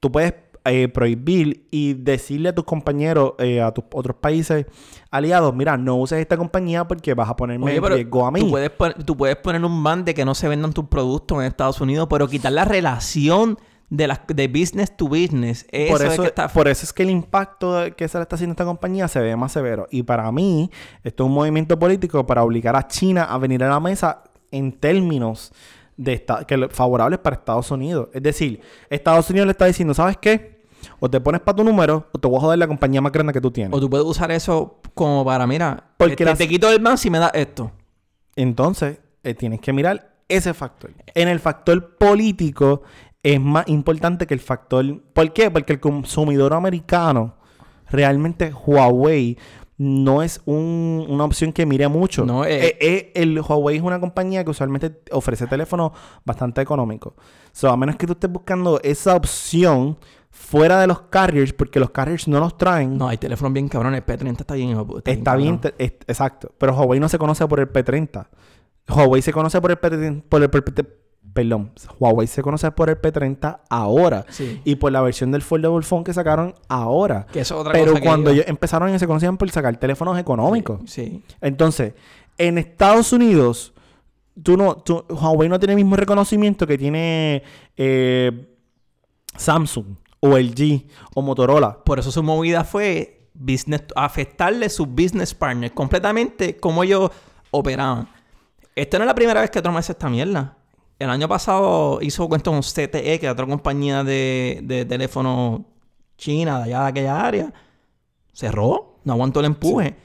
Tú 0.00 0.12
puedes 0.12 0.34
eh, 0.64 0.88
prohibir 0.88 1.66
y 1.70 1.94
decirle 1.94 2.48
a 2.48 2.54
tus 2.54 2.64
compañeros, 2.64 3.34
eh, 3.38 3.60
a 3.62 3.72
tus 3.72 3.84
otros 3.92 4.16
países 4.16 4.66
aliados, 5.10 5.54
mira, 5.54 5.76
no 5.76 5.96
uses 5.96 6.18
esta 6.18 6.36
compañía 6.36 6.88
porque 6.88 7.14
vas 7.14 7.28
a 7.28 7.36
ponerme 7.36 7.66
Oye, 7.66 7.76
en 7.76 7.84
riesgo 7.84 8.26
a 8.26 8.30
mí. 8.32 8.40
Tú 8.40 8.50
puedes, 8.50 8.72
tú 9.04 9.16
puedes 9.16 9.36
poner 9.36 9.64
un 9.64 9.82
ban 9.84 10.04
de 10.04 10.12
que 10.12 10.24
no 10.24 10.34
se 10.34 10.48
vendan 10.48 10.72
tus 10.72 10.86
productos 10.86 11.38
en 11.38 11.44
Estados 11.44 11.80
Unidos, 11.80 12.08
pero 12.10 12.26
quitar 12.28 12.52
la 12.52 12.64
relación 12.64 13.58
de 13.88 14.08
las 14.08 14.20
de 14.26 14.48
business 14.48 14.96
to 14.96 15.06
business. 15.08 15.64
Eso, 15.70 15.92
por, 15.92 16.04
es 16.06 16.12
eso, 16.12 16.22
que 16.22 16.28
está... 16.28 16.48
por 16.48 16.66
eso 16.68 16.84
es 16.84 16.92
que 16.92 17.02
el 17.04 17.10
impacto 17.10 17.76
que 17.96 18.08
se 18.08 18.18
le 18.18 18.22
está 18.22 18.34
haciendo 18.36 18.52
a 18.52 18.54
esta 18.54 18.64
compañía 18.64 19.06
se 19.08 19.20
ve 19.20 19.36
más 19.36 19.52
severo. 19.52 19.86
Y 19.90 20.02
para 20.02 20.30
mí, 20.32 20.70
esto 21.04 21.22
es 21.24 21.28
un 21.28 21.34
movimiento 21.34 21.78
político 21.78 22.26
para 22.26 22.42
obligar 22.42 22.74
a 22.76 22.86
China 22.88 23.24
a 23.24 23.38
venir 23.38 23.62
a 23.62 23.68
la 23.68 23.78
mesa 23.80 24.24
en 24.50 24.72
términos 24.72 25.52
de 25.96 26.12
esta- 26.14 26.44
que 26.44 26.68
favorables 26.68 27.18
para 27.20 27.36
Estados 27.36 27.70
Unidos. 27.70 28.08
Es 28.12 28.22
decir, 28.22 28.60
Estados 28.90 29.30
Unidos 29.30 29.46
le 29.46 29.52
está 29.52 29.66
diciendo, 29.66 29.94
¿sabes 29.94 30.16
qué? 30.18 30.56
O 31.00 31.08
te 31.10 31.20
pones 31.20 31.40
para 31.40 31.56
tu 31.56 31.64
número 31.64 32.08
o 32.12 32.18
te 32.18 32.28
voy 32.28 32.36
a 32.38 32.40
joder 32.40 32.58
la 32.58 32.66
compañía 32.66 33.00
más 33.00 33.12
grande 33.12 33.32
que 33.32 33.40
tú 33.40 33.50
tienes. 33.50 33.72
O 33.72 33.80
tú 33.80 33.88
puedes 33.88 34.06
usar 34.06 34.30
eso 34.30 34.80
como 34.94 35.24
para, 35.24 35.46
mira, 35.46 35.90
Porque 35.96 36.12
este, 36.12 36.24
las- 36.24 36.38
te 36.38 36.46
quito 36.48 36.70
el 36.70 36.80
ban 36.82 36.98
si 36.98 37.08
me 37.10 37.18
das 37.18 37.30
esto. 37.34 37.72
Entonces, 38.34 38.98
eh, 39.22 39.34
tienes 39.34 39.60
que 39.60 39.72
mirar 39.72 40.14
ese 40.28 40.52
factor. 40.54 40.90
En 41.14 41.28
el 41.28 41.40
factor 41.40 41.96
político 41.96 42.82
es 43.34 43.40
más 43.40 43.66
importante 43.68 44.26
que 44.26 44.34
el 44.34 44.40
factor... 44.40 44.84
¿Por 45.12 45.32
qué? 45.32 45.50
Porque 45.50 45.72
el 45.74 45.80
consumidor 45.80 46.54
americano, 46.54 47.34
realmente 47.90 48.52
Huawei 48.52 49.36
no 49.78 50.22
es 50.22 50.40
un- 50.46 51.04
una 51.08 51.24
opción 51.24 51.52
que 51.52 51.66
mire 51.66 51.86
mucho. 51.88 52.24
No, 52.24 52.44
eh. 52.44 52.66
Eh, 52.68 52.78
eh, 52.80 53.12
el 53.14 53.40
Huawei 53.40 53.76
es 53.76 53.82
una 53.82 54.00
compañía 54.00 54.42
que 54.44 54.50
usualmente 54.50 55.00
ofrece 55.12 55.46
teléfonos 55.46 55.92
bastante 56.24 56.60
económicos. 56.62 57.12
So, 57.52 57.68
a 57.70 57.76
menos 57.76 57.96
que 57.96 58.06
tú 58.06 58.14
estés 58.14 58.30
buscando 58.30 58.80
esa 58.82 59.14
opción 59.16 59.98
fuera 60.30 60.80
de 60.80 60.86
los 60.86 61.02
carriers, 61.02 61.52
porque 61.52 61.80
los 61.80 61.90
carriers 61.90 62.26
no 62.28 62.40
los 62.40 62.56
traen. 62.56 62.96
No, 62.96 63.08
hay 63.08 63.18
teléfonos 63.18 63.52
bien 63.52 63.68
cabrones. 63.68 64.02
El 64.06 64.06
P30 64.06 64.40
está 64.40 64.54
bien. 64.54 64.70
Está 65.04 65.36
bien, 65.36 65.56
cabrón. 65.58 65.74
te- 65.76 65.84
es- 65.84 65.92
exacto. 66.06 66.52
Pero 66.58 66.74
Huawei 66.74 67.00
no 67.00 67.08
se 67.08 67.18
conoce 67.18 67.46
por 67.46 67.60
el 67.60 67.70
P30. 67.70 68.28
Huawei 68.88 69.20
se 69.20 69.32
conoce 69.32 69.60
por 69.60 69.70
el 69.72 69.80
P30. 69.80 70.22
Por 70.28 70.42
el, 70.42 70.48
P- 70.50 70.62
perdón. 71.36 71.70
Huawei 72.00 72.26
se 72.26 72.42
conoce 72.42 72.68
por 72.72 72.90
el 72.90 73.00
P30 73.00 73.60
ahora. 73.70 74.24
Sí. 74.30 74.60
Y 74.64 74.74
por 74.74 74.90
la 74.90 75.00
versión 75.02 75.30
del 75.30 75.42
foldable 75.42 75.82
phone 75.86 76.02
que 76.02 76.12
sacaron 76.12 76.54
ahora. 76.68 77.26
Que 77.32 77.40
eso 77.40 77.54
es 77.54 77.60
otra 77.60 77.72
Pero 77.72 77.92
cosa 77.92 78.02
cuando 78.04 78.30
ellos 78.30 78.46
empezaron, 78.48 78.88
ellos 78.88 78.98
se 79.00 79.06
conocían 79.06 79.36
por 79.36 79.48
sacar 79.50 79.76
teléfonos 79.76 80.18
económicos. 80.18 80.80
Sí. 80.90 81.22
Entonces, 81.40 81.92
en 82.38 82.58
Estados 82.58 83.12
Unidos, 83.12 83.72
tú 84.42 84.56
no, 84.56 84.76
tú- 84.78 85.04
Huawei 85.08 85.48
no 85.48 85.58
tiene 85.60 85.74
el 85.74 85.76
mismo 85.76 85.94
reconocimiento 85.96 86.66
que 86.66 86.76
tiene 86.78 87.42
eh, 87.76 88.48
Samsung 89.36 89.96
o 90.20 90.36
LG 90.38 90.86
o 91.14 91.22
Motorola. 91.22 91.84
Por 91.84 91.98
eso 91.98 92.10
su 92.10 92.22
movida 92.22 92.64
fue 92.64 93.28
business, 93.34 93.82
afectarle 93.94 94.68
sus 94.70 94.88
business 94.88 95.34
partners 95.34 95.72
completamente 95.74 96.56
como 96.56 96.82
ellos 96.82 97.10
operaban. 97.50 98.08
Esta 98.74 98.98
no 98.98 99.04
es 99.04 99.08
la 99.08 99.14
primera 99.14 99.40
vez 99.40 99.50
que 99.50 99.62
Trump 99.62 99.76
hace 99.78 99.92
esta 99.92 100.08
mierda. 100.08 100.56
El 100.98 101.10
año 101.10 101.28
pasado 101.28 101.98
hizo 102.00 102.28
cuenta 102.28 102.50
con 102.50 102.62
CTE, 102.62 103.18
que 103.18 103.26
es 103.26 103.32
otra 103.32 103.46
compañía 103.46 104.02
de, 104.02 104.60
de 104.62 104.84
teléfono 104.86 105.66
china 106.16 106.58
de 106.58 106.64
allá 106.64 106.82
de 106.82 106.88
aquella 106.88 107.26
área. 107.26 107.52
Cerró, 108.32 108.98
no 109.04 109.12
aguantó 109.12 109.40
el 109.40 109.46
empuje. 109.46 109.96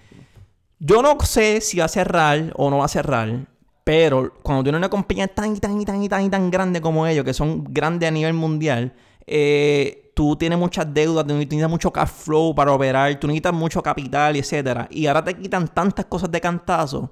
Yo 0.79 1.01
no 1.01 1.17
sé 1.21 1.61
si 1.61 1.77
va 1.77 1.85
a 1.85 1.89
cerrar 1.89 2.53
o 2.55 2.69
no 2.69 2.79
va 2.79 2.85
a 2.85 2.89
cerrar, 2.89 3.47
pero 3.83 4.33
cuando 4.41 4.63
tienes 4.63 4.79
una 4.79 4.89
compañía 4.89 5.27
tan 5.27 5.55
y 5.55 5.59
tan 5.59 5.79
y 5.79 5.85
tan 5.85 6.01
y 6.03 6.09
tan 6.09 6.23
y 6.23 6.29
tan 6.29 6.51
grande 6.51 6.81
como 6.81 7.05
ellos, 7.07 7.23
que 7.23 7.33
son 7.33 7.63
grandes 7.69 8.09
a 8.09 8.11
nivel 8.11 8.33
mundial, 8.33 8.93
eh, 9.27 10.11
tú 10.15 10.35
tienes 10.35 10.57
muchas 10.57 10.93
deudas, 10.93 11.25
tú 11.25 11.33
necesitas 11.33 11.69
mucho 11.69 11.91
cash 11.91 12.09
flow 12.09 12.53
para 12.53 12.73
operar, 12.73 13.19
tú 13.19 13.27
necesitas 13.27 13.53
mucho 13.53 13.81
capital, 13.81 14.35
etcétera. 14.35 14.87
Y 14.91 15.07
ahora 15.07 15.23
te 15.23 15.35
quitan 15.35 15.67
tantas 15.67 16.05
cosas 16.05 16.31
de 16.31 16.41
cantazo 16.41 17.11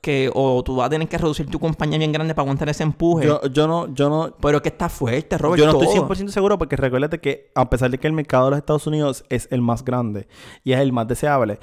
que 0.00 0.30
o 0.32 0.62
tú 0.62 0.76
vas 0.76 0.86
a 0.86 0.90
tener 0.90 1.08
que 1.08 1.18
reducir 1.18 1.46
tu 1.46 1.58
compañía 1.58 1.98
bien 1.98 2.12
grande 2.12 2.34
para 2.34 2.44
aguantar 2.44 2.68
ese 2.68 2.82
empuje. 2.82 3.26
Yo, 3.26 3.46
yo 3.46 3.66
no, 3.66 3.92
yo 3.94 4.08
no, 4.08 4.34
pero 4.40 4.58
es 4.58 4.62
que 4.62 4.68
está 4.68 4.88
fuerte, 4.88 5.36
Robert. 5.38 5.58
yo 5.58 5.66
no 5.66 5.72
todo. 5.72 5.82
estoy 5.84 6.00
100% 6.00 6.28
seguro 6.28 6.58
porque 6.58 6.76
recuérdate 6.76 7.18
que 7.18 7.50
a 7.54 7.68
pesar 7.68 7.90
de 7.90 7.98
que 7.98 8.06
el 8.06 8.12
mercado 8.12 8.46
de 8.46 8.50
los 8.52 8.58
Estados 8.58 8.86
Unidos 8.86 9.24
es 9.28 9.48
el 9.50 9.60
más 9.60 9.84
grande 9.84 10.28
y 10.64 10.72
es 10.72 10.80
el 10.80 10.92
más 10.92 11.08
deseable, 11.08 11.58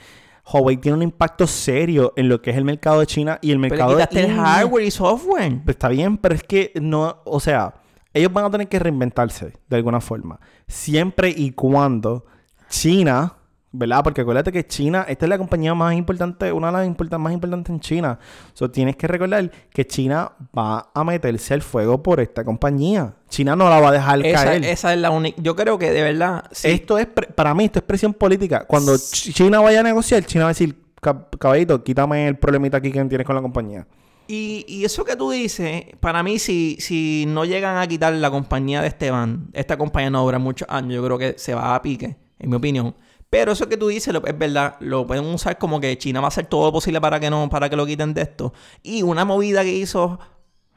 Huawei 0.51 0.77
tiene 0.77 0.97
un 0.97 1.03
impacto 1.03 1.47
serio 1.47 2.13
en 2.15 2.29
lo 2.29 2.41
que 2.41 2.51
es 2.51 2.57
el 2.57 2.65
mercado 2.65 2.99
de 2.99 3.07
China 3.07 3.39
y 3.41 3.51
el 3.51 3.59
Pero 3.59 3.69
mercado 3.69 3.91
de 3.95 4.03
quitaste 4.03 4.25
el 4.25 4.35
hardware 4.35 4.83
y 4.85 4.91
software. 4.91 5.61
Pues 5.63 5.75
está 5.75 5.89
bien, 5.89 6.17
pero 6.17 6.35
es 6.35 6.43
que 6.43 6.71
no, 6.75 7.17
o 7.25 7.39
sea, 7.39 7.73
ellos 8.13 8.31
van 8.31 8.45
a 8.45 8.51
tener 8.51 8.67
que 8.67 8.79
reinventarse 8.79 9.53
de 9.67 9.75
alguna 9.75 10.01
forma. 10.01 10.39
Siempre 10.67 11.33
y 11.35 11.51
cuando 11.51 12.25
China, 12.69 13.37
¿verdad? 13.77 14.03
Porque 14.03 14.21
acuérdate 14.21 14.51
que 14.51 14.65
China, 14.65 15.05
esta 15.07 15.25
es 15.25 15.29
la 15.29 15.37
compañía 15.37 15.73
más 15.73 15.93
importante, 15.95 16.51
una 16.51 16.67
de 16.67 16.73
las 16.73 16.87
importan- 16.87 17.19
más 17.19 17.33
importantes 17.33 17.69
en 17.71 17.79
China. 17.79 18.19
So, 18.53 18.69
tienes 18.71 18.95
que 18.95 19.07
recordar 19.07 19.51
que 19.71 19.85
China 19.85 20.31
va 20.57 20.89
a 20.93 21.03
meterse 21.03 21.53
al 21.53 21.61
fuego 21.61 22.01
por 22.01 22.19
esta 22.19 22.43
compañía. 22.43 23.13
China 23.29 23.55
no 23.55 23.69
la 23.69 23.79
va 23.79 23.89
a 23.89 23.91
dejar 23.91 24.25
Esa, 24.25 24.43
caer. 24.45 24.63
esa 24.65 24.93
es 24.93 24.99
la 24.99 25.09
única. 25.11 25.41
Yo 25.41 25.55
creo 25.55 25.77
que 25.77 25.91
de 25.91 26.01
verdad. 26.01 26.45
sí. 26.51 26.69
Esto 26.69 26.97
es, 26.97 27.07
para 27.07 27.53
mí, 27.53 27.65
esto 27.65 27.79
es 27.79 27.85
presión 27.85 28.13
política. 28.13 28.65
Cuando 28.65 28.93
Ch- 28.93 29.33
China 29.33 29.59
vaya 29.59 29.81
a 29.81 29.83
negociar, 29.83 30.23
China 30.25 30.45
va 30.45 30.49
a 30.49 30.53
decir, 30.53 30.75
"Cab- 31.01 31.37
caballito, 31.37 31.83
quítame 31.83 32.27
el 32.27 32.37
problemita 32.37 32.77
aquí 32.77 32.91
que 32.91 33.03
tienes 33.05 33.25
con 33.27 33.35
la 33.35 33.41
compañía. 33.41 33.85
Y, 34.27 34.65
y 34.67 34.85
eso 34.85 35.05
que 35.05 35.15
tú 35.15 35.29
dices, 35.29 35.83
para 35.99 36.23
mí, 36.23 36.39
si, 36.39 36.77
si 36.79 37.25
no 37.27 37.45
llegan 37.45 37.77
a 37.77 37.85
quitar 37.87 38.11
la 38.13 38.31
compañía 38.31 38.81
de 38.81 38.87
Esteban, 38.87 39.49
esta 39.53 39.77
compañía 39.77 40.09
no 40.09 40.23
dura 40.23 40.39
muchos 40.39 40.67
años, 40.67 40.95
yo 40.95 41.03
creo 41.05 41.17
que 41.19 41.35
se 41.37 41.53
va 41.53 41.75
a 41.75 41.81
pique, 41.83 42.15
en 42.39 42.49
mi 42.49 42.55
opinión. 42.55 42.95
Pero 43.29 43.51
eso 43.51 43.67
que 43.67 43.77
tú 43.77 43.87
dices 43.87 44.13
es 44.13 44.37
verdad, 44.37 44.77
lo 44.79 45.05
pueden 45.05 45.25
usar 45.25 45.57
como 45.57 45.79
que 45.79 45.97
China 45.97 46.21
va 46.21 46.27
a 46.27 46.29
hacer 46.29 46.45
todo 46.45 46.65
lo 46.65 46.71
posible 46.71 47.01
para 47.01 47.19
que 47.19 47.29
no, 47.29 47.49
para 47.49 47.69
que 47.69 47.75
lo 47.75 47.85
quiten 47.85 48.13
de 48.13 48.21
esto. 48.21 48.53
Y 48.81 49.01
una 49.01 49.25
movida 49.25 49.63
que 49.63 49.73
hizo 49.73 50.19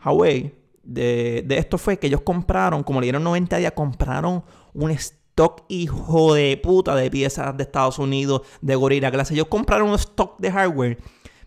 Huawei 0.04 0.54
de, 0.82 1.44
de 1.46 1.58
esto 1.58 1.78
fue 1.78 1.98
que 1.98 2.06
ellos 2.06 2.22
compraron, 2.22 2.82
como 2.82 3.00
le 3.00 3.04
dieron 3.04 3.22
90 3.22 3.58
días, 3.58 3.72
compraron 3.72 4.42
un 4.74 4.90
stock 4.90 5.62
hijo 5.68 6.34
de 6.34 6.56
puta 6.56 6.96
de 6.96 7.10
piezas 7.10 7.56
de 7.56 7.62
Estados 7.62 7.98
Unidos, 7.98 8.42
de 8.60 8.74
Gorilla 8.74 9.10
Glass. 9.10 9.30
Ellos 9.30 9.46
compraron 9.48 9.90
un 9.90 9.94
stock 9.94 10.38
de 10.38 10.50
hardware 10.50 10.98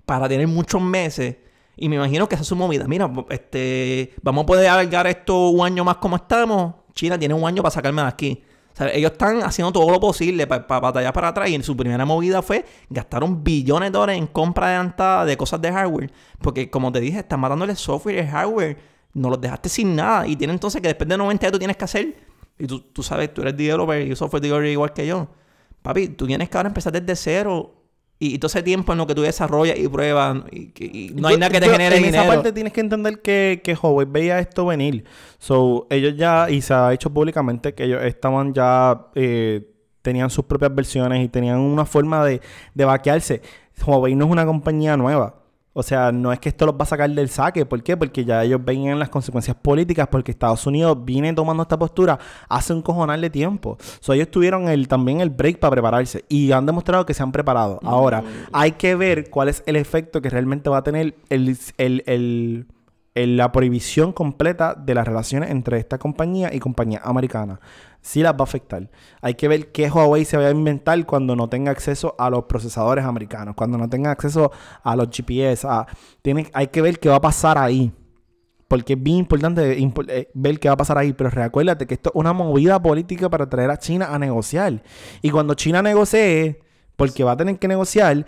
para 0.06 0.30
tener 0.30 0.48
muchos 0.48 0.82
meses. 0.82 1.38
Y 1.76 1.90
me 1.90 1.96
imagino 1.96 2.28
que 2.30 2.36
esa 2.36 2.44
es 2.44 2.48
su 2.48 2.56
movida. 2.56 2.88
Mira, 2.88 3.12
este, 3.30 4.14
vamos 4.22 4.44
a 4.44 4.46
poder 4.46 4.68
alargar 4.68 5.08
esto 5.08 5.50
un 5.50 5.66
año 5.66 5.84
más 5.84 5.98
como 5.98 6.16
estamos. 6.16 6.76
China 6.94 7.18
tiene 7.18 7.34
un 7.34 7.46
año 7.46 7.64
para 7.64 7.72
sacarme 7.72 8.02
de 8.02 8.08
aquí. 8.08 8.44
Ellos 8.94 9.12
están 9.12 9.44
haciendo 9.44 9.72
todo 9.72 9.90
lo 9.90 10.00
posible 10.00 10.48
para 10.48 10.80
batallar 10.80 11.14
para 11.14 11.30
atrás. 11.30 11.50
Y 11.50 11.56
en 11.56 11.64
su 11.64 11.76
primera 11.76 12.06
movida 12.06 12.42
fue 12.42 12.66
gastaron 12.90 13.44
billones 13.44 13.92
de 13.92 13.98
dólares 13.98 14.18
en 14.20 14.28
compra 14.28 14.68
adelantada 14.68 15.26
de 15.26 15.38
cosas 15.38 15.62
de 15.62 15.72
hardware. 15.72 16.12
Porque, 16.42 16.70
como 16.70 16.92
te 16.92 17.00
dije, 17.00 17.20
están 17.20 17.40
matando 17.40 17.66
el 17.66 17.76
software 17.76 18.16
y 18.16 18.20
el 18.20 18.28
hardware. 18.28 18.78
No 19.14 19.30
los 19.30 19.42
dejaste 19.42 19.70
sin 19.70 19.96
nada. 19.96 20.28
Y 20.28 20.36
tienen 20.36 20.56
entonces 20.56 20.82
que 20.82 20.88
después 20.88 21.08
de 21.08 21.18
90 21.18 21.42
días 21.42 21.52
tú 21.52 21.60
tienes 21.60 21.78
que 21.78 21.86
hacer. 21.86 22.16
Y 22.58 22.68
tú, 22.68 22.80
tú 22.80 23.04
sabes, 23.04 23.34
tú 23.34 23.42
eres 23.42 23.58
developer 23.58 24.02
y 24.02 24.16
software 24.16 24.42
developer 24.42 24.70
igual 24.70 24.94
que 24.94 25.08
yo. 25.08 25.28
Papi, 25.82 26.10
tú 26.10 26.28
tienes 26.28 26.50
que 26.50 26.58
ahora 26.58 26.68
empezar 26.70 26.94
desde 26.94 27.16
cero. 27.16 27.81
Y, 28.22 28.36
y 28.36 28.38
todo 28.38 28.48
ese 28.48 28.62
tiempo 28.62 28.92
en 28.92 29.00
lo 29.00 29.08
que 29.08 29.16
tú 29.16 29.22
desarrollas 29.24 29.78
y 29.80 29.88
pruebas. 29.88 30.44
Y, 30.52 30.72
y 30.80 31.12
no 31.16 31.28
hay 31.28 31.34
Yo- 31.34 31.40
nada 31.40 31.52
que 31.52 31.60
te 31.60 31.70
genere 31.70 31.98
en 31.98 32.04
dinero. 32.04 32.24
esa 32.24 32.32
parte 32.34 32.52
tienes 32.54 32.72
que 32.72 32.82
entender 32.82 33.20
que, 33.22 33.62
que 33.64 33.74
Huawei 33.74 34.06
veía 34.08 34.38
esto 34.38 34.66
venir. 34.68 35.04
So, 35.40 35.88
ellos 35.90 36.14
ya, 36.16 36.48
y 36.50 36.62
se 36.62 36.72
ha 36.74 36.94
hecho 36.94 37.10
públicamente 37.10 37.74
que 37.74 37.86
ellos 37.86 38.04
estaban 38.04 38.54
ya, 38.54 39.08
eh, 39.16 39.68
tenían 40.04 40.30
sus 40.30 40.46
propias 40.46 40.74
versiones 40.76 41.26
y 41.26 41.30
tenían 41.30 41.58
una 41.60 41.84
forma 41.86 42.24
de, 42.24 42.42
de 42.76 42.86
vaquearse. 42.86 43.42
Huawei 43.86 44.14
no 44.16 44.26
es 44.26 44.32
una 44.32 44.46
compañía 44.46 44.96
nueva. 44.98 45.41
O 45.74 45.84
sea, 45.84 46.12
no 46.12 46.34
es 46.34 46.40
que 46.40 46.50
esto 46.50 46.66
los 46.66 46.76
va 46.76 46.84
a 46.84 46.86
sacar 46.86 47.10
del 47.10 47.30
saque. 47.30 47.66
¿Por 47.66 47.82
qué? 47.82 47.96
Porque 47.96 48.26
ya 48.26 48.44
ellos 48.44 48.60
veían 48.64 49.00
las 49.00 49.08
consecuencias 49.10 49.56
políticas, 49.56 50.08
porque 50.12 50.32
Estados 50.32 50.66
Unidos 50.68 50.98
viene 51.06 51.34
tomando 51.34 51.64
esta 51.64 51.80
postura 51.80 52.20
hace 52.50 52.74
un 52.74 52.82
cojonal 52.82 53.22
de 53.22 53.30
tiempo. 53.30 53.78
So, 54.02 54.12
ellos 54.14 54.30
tuvieron 54.30 54.68
el, 54.68 54.88
también 54.88 55.22
el 55.22 55.30
break 55.30 55.60
para 55.60 55.72
prepararse 55.72 56.26
y 56.28 56.52
han 56.52 56.66
demostrado 56.66 57.06
que 57.06 57.14
se 57.14 57.24
han 57.24 57.32
preparado. 57.32 57.80
Ahora, 57.84 58.22
hay 58.52 58.74
que 58.74 58.96
ver 58.96 59.30
cuál 59.30 59.48
es 59.50 59.64
el 59.66 59.78
efecto 59.78 60.22
que 60.22 60.30
realmente 60.30 60.70
va 60.70 60.78
a 60.78 60.84
tener 60.84 61.16
el, 61.30 61.58
el- 61.78 62.04
el- 62.06 62.66
el- 63.16 63.38
la 63.38 63.52
prohibición 63.52 64.14
completa 64.14 64.74
de 64.74 64.96
las 64.96 65.06
relaciones 65.08 65.50
entre 65.52 65.78
esta 65.78 65.98
compañía 65.98 66.54
y 66.54 66.60
compañía 66.60 67.02
americana. 67.04 67.60
Sí 68.02 68.22
las 68.24 68.34
va 68.34 68.40
a 68.40 68.44
afectar. 68.44 68.90
Hay 69.22 69.36
que 69.36 69.48
ver 69.48 69.72
qué 69.72 69.90
Huawei 69.92 70.26
se 70.26 70.38
va 70.38 70.48
a 70.48 70.52
inventar 70.52 71.06
cuando 71.06 71.36
no 71.36 71.50
tenga 71.50 71.72
acceso 71.72 72.16
a 72.18 72.30
los 72.30 72.46
procesadores 72.46 73.06
americanos, 73.06 73.54
cuando 73.56 73.78
no 73.78 73.90
tenga 73.90 74.12
acceso 74.12 74.52
a 74.84 74.96
los 74.96 75.10
GPS. 75.12 75.68
a- 75.68 75.86
tiene, 76.22 76.50
hay 76.54 76.68
que 76.68 76.82
ver 76.82 77.00
qué 77.00 77.10
va 77.10 77.18
a 77.18 77.22
pasar 77.22 77.58
ahí. 77.58 77.92
Porque 78.68 78.94
es 78.94 79.04
bien 79.04 79.18
importante 79.18 79.78
impo- 79.80 80.06
eh, 80.10 80.30
ver 80.34 80.58
qué 80.58 80.70
va 80.70 80.76
a 80.76 80.78
pasar 80.78 80.98
ahí. 80.98 81.12
Pero 81.12 81.30
recuérdate 81.30 81.86
que 81.86 81.94
esto 81.96 82.10
es 82.10 82.16
una 82.16 82.32
movida 82.32 82.82
política 82.82 83.30
para 83.30 83.50
traer 83.50 83.70
a 83.70 83.78
China 83.78 84.08
a 84.14 84.18
negociar. 84.18 84.82
Y 85.22 85.30
cuando 85.30 85.54
China 85.56 85.82
negocie, 85.82 86.62
porque 87.08 87.24
va 87.24 87.32
a 87.34 87.38
tener 87.38 87.58
que 87.60 87.68
negociar, 87.68 88.26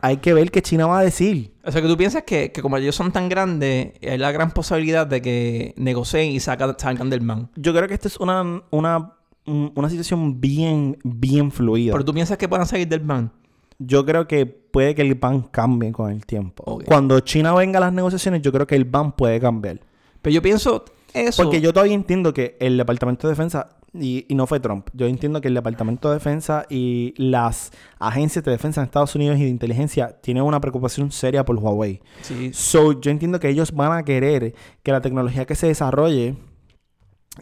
hay 0.00 0.16
que 0.18 0.34
ver 0.34 0.50
qué 0.50 0.60
China 0.62 0.86
va 0.86 0.98
a 0.98 1.02
decir. 1.04 1.52
O 1.64 1.70
sea, 1.72 1.80
que 1.80 1.88
tú 1.88 1.96
piensas 1.96 2.22
que, 2.24 2.50
que 2.52 2.60
como 2.62 2.76
ellos 2.76 2.94
son 2.96 3.12
tan 3.12 3.28
grandes, 3.28 3.92
hay 4.02 4.18
la 4.18 4.32
gran 4.32 4.50
posibilidad 4.50 5.06
de 5.06 5.22
que 5.22 5.74
negocien 5.76 6.30
y 6.32 6.40
salgan 6.40 7.10
del 7.10 7.20
man. 7.20 7.50
Yo 7.56 7.72
creo 7.74 7.86
que 7.86 7.94
esta 7.94 8.08
es 8.08 8.16
una, 8.18 8.62
una, 8.70 9.12
un- 9.46 9.72
una 9.74 9.88
situación 9.88 10.40
bien, 10.40 10.98
bien 11.04 11.50
fluida. 11.50 11.92
Pero 11.92 12.04
tú 12.04 12.12
piensas 12.12 12.36
que 12.38 12.48
puedan 12.48 12.66
salir 12.66 12.88
del 12.88 13.02
man. 13.04 13.30
Yo 13.78 14.04
creo 14.04 14.26
que 14.26 14.44
puede 14.46 14.94
que 14.96 15.02
el 15.02 15.14
ban 15.14 15.42
cambie 15.42 15.92
con 15.92 16.10
el 16.10 16.26
tiempo. 16.26 16.80
Cuando 16.84 17.20
China 17.20 17.54
venga 17.54 17.78
a 17.78 17.80
las 17.82 17.92
negociaciones, 17.92 18.42
yo 18.42 18.50
creo 18.50 18.66
que 18.66 18.74
el 18.74 18.84
ban 18.84 19.12
puede 19.12 19.38
cambiar. 19.38 19.80
Pero 20.20 20.34
yo 20.34 20.42
pienso 20.42 20.84
eso. 21.14 21.44
Porque 21.44 21.60
yo 21.60 21.72
todavía 21.72 21.94
entiendo 21.94 22.34
que 22.34 22.56
el 22.58 22.76
Departamento 22.76 23.28
de 23.28 23.32
Defensa, 23.32 23.68
y, 24.00 24.26
y 24.28 24.34
no 24.34 24.46
fue 24.46 24.60
Trump, 24.60 24.88
yo 24.92 25.06
entiendo 25.06 25.40
que 25.40 25.48
el 25.48 25.54
Departamento 25.54 26.08
de 26.08 26.14
Defensa 26.14 26.64
y 26.68 27.14
las 27.16 27.72
agencias 27.98 28.44
de 28.44 28.50
defensa 28.50 28.80
en 28.80 28.86
Estados 28.86 29.14
Unidos 29.14 29.38
y 29.38 29.44
de 29.44 29.48
inteligencia 29.48 30.20
tienen 30.20 30.42
una 30.42 30.60
preocupación 30.60 31.10
seria 31.12 31.44
por 31.44 31.56
Huawei. 31.56 32.00
Sí. 32.22 32.50
So, 32.52 33.00
yo 33.00 33.10
entiendo 33.10 33.40
que 33.40 33.48
ellos 33.48 33.72
van 33.72 33.92
a 33.92 34.04
querer 34.04 34.54
que 34.82 34.92
la 34.92 35.00
tecnología 35.00 35.44
que 35.44 35.54
se 35.54 35.66
desarrolle, 35.66 36.36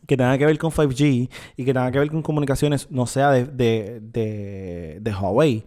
que 0.06 0.16
tenga 0.16 0.36
que 0.36 0.46
ver 0.46 0.58
con 0.58 0.70
5G 0.70 1.30
y 1.56 1.64
que 1.64 1.72
tenga 1.72 1.90
que 1.90 1.98
ver 1.98 2.10
con 2.10 2.22
comunicaciones, 2.22 2.90
no 2.90 3.06
sea 3.06 3.30
de, 3.30 3.46
de, 3.46 4.00
de, 4.00 4.98
de 5.00 5.14
Huawei. 5.14 5.64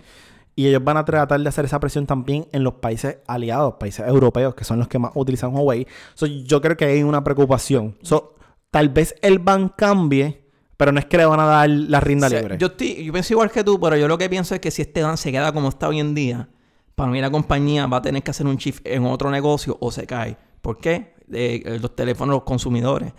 Y 0.56 0.68
ellos 0.68 0.84
van 0.84 0.98
a 0.98 1.06
tratar 1.06 1.40
de 1.40 1.48
hacer 1.48 1.64
esa 1.64 1.80
presión 1.80 2.06
también 2.06 2.46
en 2.52 2.66
los 2.66 2.76
países 2.76 3.20
aliados, 3.28 3.76
países 3.80 4.06
europeos, 4.06 4.56
que 4.56 4.66
son 4.66 4.78
los 4.78 4.90
que 4.90 5.00
más 5.00 5.12
utilizan 5.16 5.56
Huawei. 5.56 5.88
So, 6.16 6.26
yo 6.26 6.60
creo 6.60 6.76
que 6.76 6.86
hay 6.86 7.04
una 7.04 7.24
preocupación. 7.24 7.98
So, 8.02 8.36
tal 8.70 8.90
vez 8.90 9.16
el 9.22 9.40
ban 9.40 9.70
cambie, 9.70 10.39
pero 10.80 10.94
no 10.94 11.00
es 11.00 11.08
que 11.08 11.18
le 11.18 11.26
van 11.26 11.42
a 11.42 11.46
dar 11.46 11.70
la 11.70 12.00
rinda 12.00 12.28
O 12.28 12.30
sea, 12.30 12.40
libre. 12.40 12.58
yo, 12.58 12.68
estoy, 12.68 13.04
yo 13.04 13.12
pienso 13.12 13.34
igual 13.34 13.52
que 13.52 13.66
tú, 13.66 13.78
pero 13.82 13.98
yo 13.98 14.08
lo 14.08 14.18
que 14.18 14.30
pienso 14.30 14.56
es 14.56 14.62
que 14.62 14.72
si 14.72 14.82
este 14.82 15.02
Dan 15.02 15.18
se 15.18 15.30
queda 15.30 15.52
como 15.52 15.68
está 15.68 15.90
hoy 15.90 16.00
en 16.00 16.16
día, 16.16 16.48
para 16.96 17.12
mí 17.12 17.20
la 17.20 17.30
compañía 17.30 17.86
va 17.86 17.98
a 17.98 18.02
tener 18.02 18.24
que 18.24 18.32
hacer 18.32 18.48
un 18.48 18.56
shift 18.56 18.88
en 18.88 19.06
otro 19.06 19.30
negocio 19.30 19.76
o 19.82 19.92
se 19.92 20.08
cae. 20.08 20.38
¿Por 20.62 20.78
qué? 20.78 21.16
Eh, 21.34 21.80
los 21.82 21.98
teléfonos, 21.98 22.34
los 22.34 22.44
consumidores, 22.44 23.12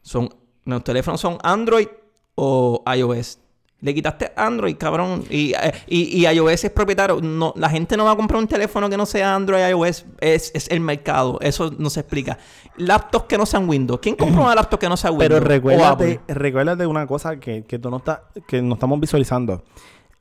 son 0.00 0.30
los 0.64 0.82
teléfonos 0.84 1.20
son 1.20 1.36
Android 1.42 1.88
o 2.34 2.82
iOS. 2.96 3.40
Le 3.82 3.92
quitaste 3.92 4.32
Android, 4.36 4.76
cabrón, 4.76 5.24
y, 5.28 5.52
eh, 5.54 5.72
y, 5.88 6.20
y 6.20 6.26
iOS 6.26 6.64
es 6.64 6.70
propietario. 6.70 7.20
No, 7.20 7.52
la 7.56 7.68
gente 7.68 7.96
no 7.96 8.04
va 8.04 8.12
a 8.12 8.16
comprar 8.16 8.38
un 8.40 8.46
teléfono 8.46 8.88
que 8.88 8.96
no 8.96 9.04
sea 9.04 9.34
Android 9.34 9.60
iOS. 9.70 10.06
Es, 10.20 10.52
es 10.54 10.70
el 10.70 10.78
mercado. 10.78 11.38
Eso 11.40 11.72
no 11.76 11.90
se 11.90 12.00
explica. 12.00 12.38
Laptops 12.76 13.26
que 13.26 13.36
no 13.36 13.44
sean 13.44 13.68
Windows. 13.68 13.98
¿Quién 14.00 14.14
compra 14.14 14.40
una 14.40 14.54
laptop 14.54 14.78
que 14.78 14.88
no 14.88 14.96
sea 14.96 15.10
Windows? 15.10 15.28
Pero 15.28 15.40
recuérdate, 15.44 16.20
recuérdate 16.28 16.86
una 16.86 17.08
cosa 17.08 17.40
que, 17.40 17.64
que 17.64 17.80
tú 17.80 17.90
no 17.90 17.96
estás, 17.96 18.20
que 18.46 18.62
no 18.62 18.74
estamos 18.74 19.00
visualizando. 19.00 19.64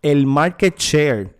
El 0.02 0.26
market 0.26 0.76
share, 0.80 1.38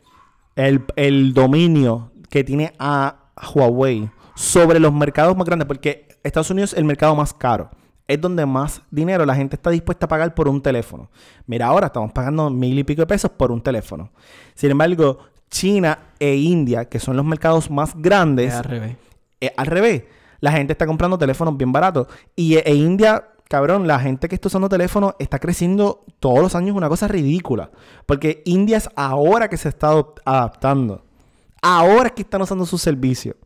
el, 0.56 0.86
el 0.96 1.34
dominio 1.34 2.12
que 2.30 2.44
tiene 2.44 2.74
a 2.78 3.32
Huawei 3.56 4.12
sobre 4.36 4.80
los 4.80 4.94
mercados 4.94 5.36
más 5.36 5.48
grandes, 5.48 5.68
porque 5.68 6.08
Estados 6.24 6.52
Unidos 6.52 6.74
es 6.74 6.78
el 6.78 6.86
mercado 6.86 7.16
más 7.16 7.34
caro. 7.34 7.72
Es 8.12 8.20
donde 8.20 8.46
más 8.46 8.82
dinero 8.92 9.26
la 9.26 9.34
gente 9.34 9.56
está 9.56 9.70
dispuesta 9.70 10.06
a 10.06 10.10
pagar 10.10 10.36
por 10.36 10.50
un 10.50 10.62
teléfono. 10.62 11.10
Mira, 11.46 11.68
ahora 11.68 11.88
estamos 11.88 12.12
pagando 12.12 12.50
mil 12.50 12.78
y 12.78 12.84
pico 12.84 13.04
de 13.04 13.08
pesos 13.08 13.32
por 13.32 13.54
un 13.54 13.62
teléfono. 13.62 14.10
Sin 14.54 14.70
embargo, 14.70 15.20
China 15.50 15.98
e 16.20 16.36
India, 16.36 16.90
que 16.90 17.00
son 17.00 17.16
los 17.16 17.26
mercados 17.26 17.72
más 17.72 17.94
grandes, 17.96 18.50
Es 18.50 18.56
al 18.56 18.64
revés. 18.66 18.98
al 19.56 19.66
revés. 19.66 20.04
La 20.42 20.52
gente 20.52 20.74
está 20.74 20.86
comprando 20.86 21.18
teléfonos 21.18 21.56
bien 21.56 21.72
baratos. 21.72 22.08
Y 22.36 22.56
e, 22.56 22.64
e 22.66 22.76
India, 22.76 23.30
cabrón, 23.48 23.88
la 23.88 23.98
gente 23.98 24.28
que 24.28 24.36
está 24.36 24.50
usando 24.50 24.68
teléfonos 24.68 25.14
está 25.18 25.40
creciendo 25.40 26.04
todos 26.20 26.40
los 26.40 26.54
años 26.54 26.76
una 26.76 26.90
cosa 26.90 27.08
ridícula. 27.08 27.72
Porque 28.06 28.42
India 28.44 28.76
es 28.76 28.90
ahora 28.98 29.48
que 29.48 29.56
se 29.56 29.70
está 29.70 29.92
adaptando. 30.26 31.02
Ahora 31.62 32.08
es 32.08 32.12
que 32.12 32.24
están 32.24 32.42
usando 32.42 32.66
sus 32.66 32.82
servicios. 32.82 33.38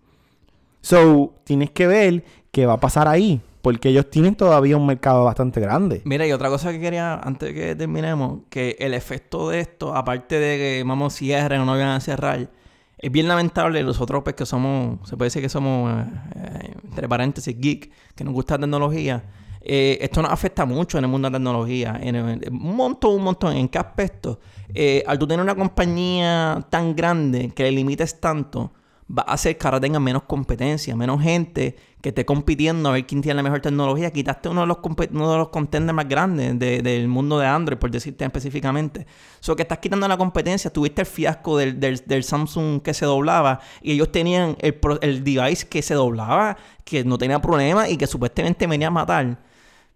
So, 0.81 1.35
tienes 1.43 1.69
que 1.69 1.85
ver 1.85 2.23
qué 2.51 2.65
va 2.65 2.73
a 2.73 2.79
pasar 2.79 3.07
ahí. 3.07 3.41
Porque 3.65 3.89
ellos 3.89 4.11
tienen 4.11 4.35
todavía 4.35 4.77
un 4.77 4.85
mercado 4.85 5.23
bastante 5.23 5.59
grande. 5.59 6.03
Mira, 6.05 6.27
y 6.27 6.31
otra 6.31 6.49
cosa 6.49 6.71
que 6.71 6.79
quería, 6.79 7.15
antes 7.15 7.51
que 7.51 7.75
terminemos, 7.75 8.41
que 8.51 8.75
el 8.77 8.93
efecto 8.93 9.49
de 9.49 9.59
esto, 9.59 9.95
aparte 9.95 10.37
de 10.37 10.57
que 10.59 10.83
vamos 10.85 11.15
cierren 11.15 11.61
o 11.61 11.65
no 11.65 11.71
vayan 11.71 11.87
a 11.87 11.99
cerrar, 11.99 12.47
es 12.95 13.11
bien 13.11 13.27
lamentable 13.27 13.81
nosotros 13.81 14.21
pues 14.23 14.35
que 14.35 14.45
somos, 14.45 15.09
se 15.09 15.17
puede 15.17 15.29
decir 15.29 15.41
que 15.41 15.49
somos, 15.49 15.91
eh, 15.91 16.05
eh, 16.35 16.73
entre 16.83 17.09
paréntesis, 17.09 17.59
geek, 17.59 17.91
que 18.13 18.23
nos 18.23 18.35
gusta 18.35 18.53
la 18.53 18.59
tecnología. 18.59 19.23
Eh, 19.61 19.97
esto 19.99 20.21
nos 20.21 20.31
afecta 20.31 20.63
mucho 20.65 20.99
en 20.99 21.05
el 21.05 21.09
mundo 21.09 21.27
de 21.27 21.31
la 21.31 21.39
tecnología, 21.39 21.99
en, 21.99 22.17
un 22.17 22.75
montón, 22.75 23.15
un 23.15 23.23
montón. 23.23 23.57
¿En 23.57 23.67
qué 23.67 23.79
aspecto? 23.79 24.39
Eh, 24.75 25.03
al 25.07 25.17
tú 25.17 25.25
tener 25.25 25.41
una 25.41 25.55
compañía 25.55 26.63
tan 26.69 26.95
grande 26.95 27.49
que 27.49 27.63
le 27.63 27.71
limites 27.71 28.21
tanto, 28.21 28.73
va 29.07 29.23
a 29.27 29.33
hacer 29.33 29.57
que 29.57 29.67
ahora 29.67 29.79
tengan 29.79 30.01
menos 30.03 30.23
competencia, 30.23 30.95
menos 30.95 31.21
gente 31.21 31.75
que 32.01 32.09
esté 32.09 32.25
compitiendo 32.25 32.89
a 32.89 32.93
ver 32.93 33.05
quién 33.05 33.21
tiene 33.21 33.35
la 33.35 33.43
mejor 33.43 33.59
tecnología. 33.61 34.11
Quitaste 34.11 34.49
uno 34.49 34.61
de 34.61 34.67
los, 34.67 34.77
uno 35.11 35.31
de 35.31 35.37
los 35.37 35.49
contenders 35.49 35.95
más 35.95 36.07
grandes 36.07 36.57
de- 36.57 36.81
del 36.81 37.07
mundo 37.07 37.37
de 37.39 37.45
Android, 37.47 37.77
por 37.77 37.91
decirte 37.91 38.25
específicamente. 38.25 39.05
So 39.39 39.55
que 39.55 39.61
estás 39.63 39.79
quitando 39.79 40.07
la 40.07 40.17
competencia. 40.17 40.71
Tuviste 40.71 41.01
el 41.01 41.07
fiasco 41.07 41.57
del, 41.57 41.79
del- 41.79 42.23
Samsung 42.23 42.81
que 42.81 42.93
se 42.93 43.05
doblaba 43.05 43.59
y 43.81 43.91
ellos 43.93 44.11
tenían 44.11 44.55
el, 44.59 44.79
el 45.01 45.23
device 45.23 45.67
que 45.67 45.81
se 45.81 45.93
doblaba, 45.93 46.57
que 46.83 47.03
no 47.03 47.17
tenía 47.17 47.39
problema 47.41 47.87
y 47.89 47.97
que 47.97 48.07
supuestamente 48.07 48.65
venía 48.67 48.87
a 48.87 48.91
matar. 48.91 49.39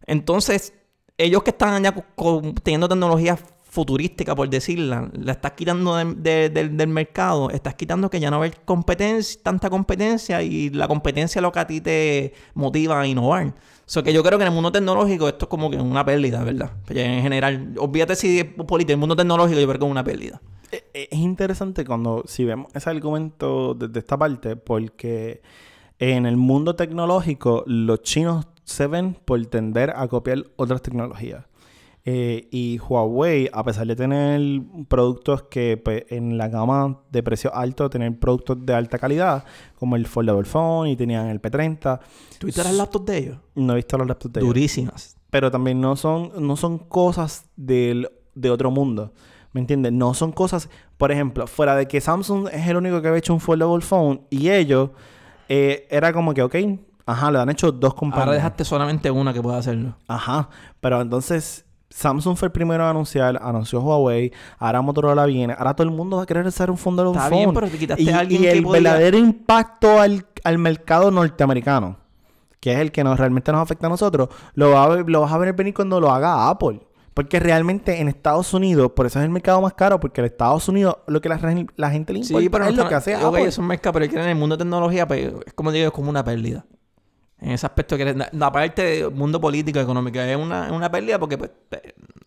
Entonces, 0.05 0.73
ellos 1.17 1.43
que 1.43 1.49
están 1.51 1.83
ya 1.83 1.93
teniendo 2.63 2.87
tecnología 2.87 3.37
futurística, 3.69 4.35
por 4.35 4.49
decirla, 4.49 5.09
la 5.13 5.33
estás 5.33 5.51
quitando 5.53 5.95
de- 5.95 6.49
de- 6.49 6.69
del- 6.69 6.87
mercado, 6.87 7.51
estás 7.51 7.75
quitando 7.75 8.09
que 8.09 8.19
ya 8.19 8.31
no 8.31 8.39
va 8.39 8.45
haber 8.47 8.61
competencia, 8.65 9.39
tanta 9.43 9.69
competencia 9.69 10.41
y 10.41 10.71
la 10.71 10.87
competencia 10.87 11.39
es 11.39 11.43
lo 11.43 11.51
que 11.51 11.59
a 11.59 11.67
ti 11.67 11.79
te 11.79 12.33
motiva 12.55 12.99
a 12.99 13.05
innovar. 13.07 13.53
So 13.85 14.03
que 14.03 14.11
yo 14.11 14.23
creo 14.23 14.37
que 14.39 14.43
en 14.43 14.49
el 14.49 14.53
mundo 14.55 14.71
tecnológico 14.71 15.27
esto 15.27 15.45
es 15.45 15.49
como 15.49 15.69
que 15.69 15.77
una 15.77 16.03
pérdida, 16.03 16.43
¿verdad? 16.43 16.71
Pero 16.87 16.99
en 16.99 17.21
general, 17.21 17.73
olvídate 17.77 18.15
si 18.15 18.39
es 18.39 18.45
político, 18.45 18.93
el 18.93 18.99
mundo 18.99 19.15
tecnológico 19.15 19.59
yo 19.59 19.67
creo 19.67 19.79
que 19.79 19.85
es 19.85 19.91
una 19.91 20.03
pérdida. 20.03 20.41
E- 20.71 20.83
e- 20.93 21.07
Es 21.11 21.19
interesante 21.19 21.85
cuando, 21.85 22.23
si 22.27 22.45
vemos 22.45 22.67
ese 22.73 22.89
argumento 22.89 23.75
desde 23.75 23.99
esta 23.99 24.17
parte, 24.17 24.55
porque 24.55 25.41
en 25.99 26.25
el 26.25 26.37
mundo 26.37 26.75
tecnológico 26.75 27.63
los 27.67 28.01
chinos 28.01 28.47
se 28.63 28.87
ven 28.87 29.15
por 29.25 29.43
tender 29.47 29.91
a 29.95 30.07
copiar 30.07 30.45
otras 30.55 30.81
tecnologías. 30.81 31.45
Eh, 32.11 32.47
y 32.49 32.79
Huawei, 32.79 33.51
a 33.53 33.63
pesar 33.63 33.85
de 33.85 33.95
tener 33.95 34.63
productos 34.87 35.43
que 35.43 35.77
pues, 35.77 36.05
en 36.09 36.39
la 36.39 36.47
gama 36.47 37.01
de 37.11 37.21
precio 37.21 37.53
alto, 37.53 37.87
tener 37.87 38.17
productos 38.17 38.65
de 38.65 38.73
alta 38.73 38.97
calidad, 38.97 39.43
como 39.77 39.95
el 39.95 40.07
Foldable 40.07 40.45
Phone 40.45 40.87
y 40.87 40.95
tenían 40.95 41.27
el 41.27 41.39
P30, 41.39 41.99
¿Tuviste 42.39 42.63
las 42.63 42.73
laptops 42.73 43.05
de 43.05 43.17
ellos? 43.19 43.37
no 43.53 43.73
he 43.73 43.75
visto 43.75 43.95
los 43.99 44.07
laptops 44.07 44.33
de 44.33 44.39
ellos 44.39 44.47
Durísimas. 44.47 45.17
pero 45.29 45.51
también 45.51 45.79
no 45.79 45.95
son, 45.95 46.31
no 46.39 46.55
son 46.55 46.79
cosas 46.79 47.47
del, 47.55 48.09
de 48.33 48.49
otro 48.49 48.71
mundo. 48.71 49.13
¿Me 49.53 49.61
entiendes? 49.61 49.93
No 49.93 50.15
son 50.15 50.31
cosas, 50.31 50.67
por 50.97 51.11
ejemplo, 51.11 51.45
fuera 51.45 51.75
de 51.75 51.87
que 51.87 52.01
Samsung 52.01 52.47
es 52.51 52.67
el 52.67 52.77
único 52.77 53.03
que 53.03 53.09
había 53.09 53.19
hecho 53.19 53.35
un 53.35 53.39
foldable 53.39 53.81
phone 53.81 54.21
y 54.31 54.49
ellos 54.49 54.89
eh, 55.47 55.85
era 55.91 56.11
como 56.11 56.33
que, 56.33 56.41
ok, 56.41 56.55
ajá, 57.05 57.29
lo 57.29 57.39
han 57.39 57.51
hecho 57.51 57.71
dos 57.71 57.93
compañías. 57.93 58.25
Ahora 58.25 58.35
dejaste 58.35 58.65
solamente 58.65 59.11
una 59.11 59.31
que 59.31 59.43
pueda 59.43 59.59
hacerlo. 59.59 59.95
Ajá, 60.07 60.49
pero 60.79 61.01
entonces 61.01 61.65
Samsung 61.89 62.37
fue 62.37 62.47
el 62.47 62.51
primero 62.51 62.83
a 62.83 62.89
anunciar, 62.91 63.39
anunció 63.41 63.81
Huawei, 63.81 64.31
ahora 64.59 64.81
Motorola 64.81 65.25
viene, 65.25 65.55
ahora 65.57 65.73
todo 65.75 65.87
el 65.87 65.93
mundo 65.93 66.17
va 66.17 66.23
a 66.23 66.25
querer 66.25 66.45
hacer 66.45 66.69
un 66.69 66.77
foldable 66.77 67.11
Está 67.13 67.29
phone. 67.29 67.37
bien, 67.39 67.53
pero 67.53 67.67
te 67.67 67.77
quitaste 67.77 68.03
y, 68.03 68.09
a 68.09 68.19
alguien 68.19 68.41
y 68.41 68.45
que 68.45 68.51
el 68.51 68.63
podía- 68.63 68.81
verdadero 68.91 69.17
impacto 69.17 69.99
al, 69.99 70.25
al 70.43 70.57
mercado 70.59 71.09
norteamericano, 71.11 71.97
que 72.59 72.73
es 72.73 72.79
el 72.79 72.91
que 72.91 73.03
nos, 73.03 73.17
realmente 73.17 73.51
nos 73.51 73.61
afecta 73.61 73.87
a 73.87 73.89
nosotros, 73.89 74.29
lo, 74.53 74.71
va 74.71 74.97
lo 75.05 75.21
vas 75.21 75.31
a 75.31 75.37
ver 75.39 75.53
venir 75.53 75.73
cuando 75.73 75.99
lo 75.99 76.11
haga 76.11 76.49
Apple. 76.49 76.81
Porque 77.11 77.39
realmente 77.39 77.99
en 77.99 78.07
Estados 78.07 78.53
Unidos, 78.53 78.91
por 78.95 79.05
eso 79.05 79.19
es 79.19 79.25
el 79.25 79.31
mercado 79.31 79.59
más 79.61 79.73
caro, 79.73 79.99
porque 79.99 80.21
en 80.21 80.25
Estados 80.25 80.69
Unidos 80.69 80.97
lo 81.07 81.19
que 81.19 81.27
la, 81.27 81.37
la 81.75 81.89
gente 81.91 82.13
le 82.13 82.19
importa 82.19 82.39
Sí, 82.41 82.49
pero 82.49 82.65
es 82.65 82.71
no 82.71 82.83
lo 82.83 82.87
que 82.89 82.95
está- 82.95 83.11
hace 83.13 83.25
ok, 83.25 83.33
Apple. 83.35 83.47
es 83.49 83.57
un 83.57 83.67
mercado, 83.67 83.93
pero 83.93 84.05
es 84.05 84.11
que 84.11 84.21
en 84.21 84.29
el 84.29 84.35
mundo 84.35 84.55
de 84.55 84.63
tecnología, 84.63 85.05
pues, 85.05 85.33
es 85.45 85.53
como 85.53 85.71
digo, 85.73 85.87
es 85.87 85.91
como 85.91 86.09
una 86.11 86.23
pérdida. 86.23 86.65
En 87.41 87.51
ese 87.51 87.65
aspecto 87.65 87.95
que 87.95 88.13
na- 88.13 88.29
aparte 88.41 88.81
del 88.83 89.11
mundo 89.11 89.39
político 89.39 89.79
económico, 89.79 90.19
es 90.19 90.35
una, 90.35 90.71
una 90.73 90.91
pérdida 90.91 91.17
porque, 91.19 91.37
pues, 91.37 91.51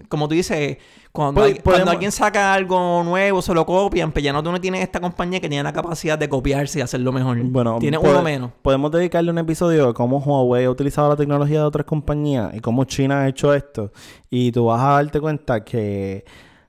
como 0.08 0.26
tú 0.26 0.34
dices, 0.34 0.78
cuando, 1.12 1.40
Pod- 1.40 1.44
hay- 1.44 1.52
cuando 1.54 1.62
podemos- 1.70 1.92
alguien 1.92 2.12
saca 2.12 2.54
algo 2.54 3.02
nuevo, 3.04 3.42
se 3.42 3.52
lo 3.52 3.66
copian, 3.66 4.10
pues 4.12 4.24
ya 4.24 4.32
no 4.32 4.42
tú 4.42 4.50
no 4.50 4.60
tienes 4.60 4.80
esta 4.82 5.00
compañía 5.00 5.38
que 5.40 5.48
tiene 5.50 5.62
la 5.64 5.72
capacidad 5.72 6.18
de 6.18 6.28
copiarse 6.30 6.78
y 6.78 6.82
hacerlo 6.82 7.12
mejor. 7.12 7.36
Bueno, 7.44 7.76
tiene 7.78 7.98
uno 7.98 8.22
menos. 8.22 8.50
Podemos 8.62 8.90
dedicarle 8.90 9.30
un 9.30 9.38
episodio 9.38 9.88
a 9.88 9.94
cómo 9.94 10.18
Huawei 10.18 10.64
ha 10.64 10.70
utilizado 10.70 11.10
la 11.10 11.16
tecnología 11.16 11.58
de 11.60 11.64
otras 11.66 11.84
compañías 11.84 12.54
y 12.54 12.60
cómo 12.60 12.84
China 12.84 13.20
ha 13.22 13.28
hecho 13.28 13.52
esto. 13.52 13.92
Y 14.30 14.50
tú 14.52 14.66
vas 14.66 14.80
a 14.82 14.92
darte 14.92 15.20
cuenta 15.20 15.62
que 15.62 16.24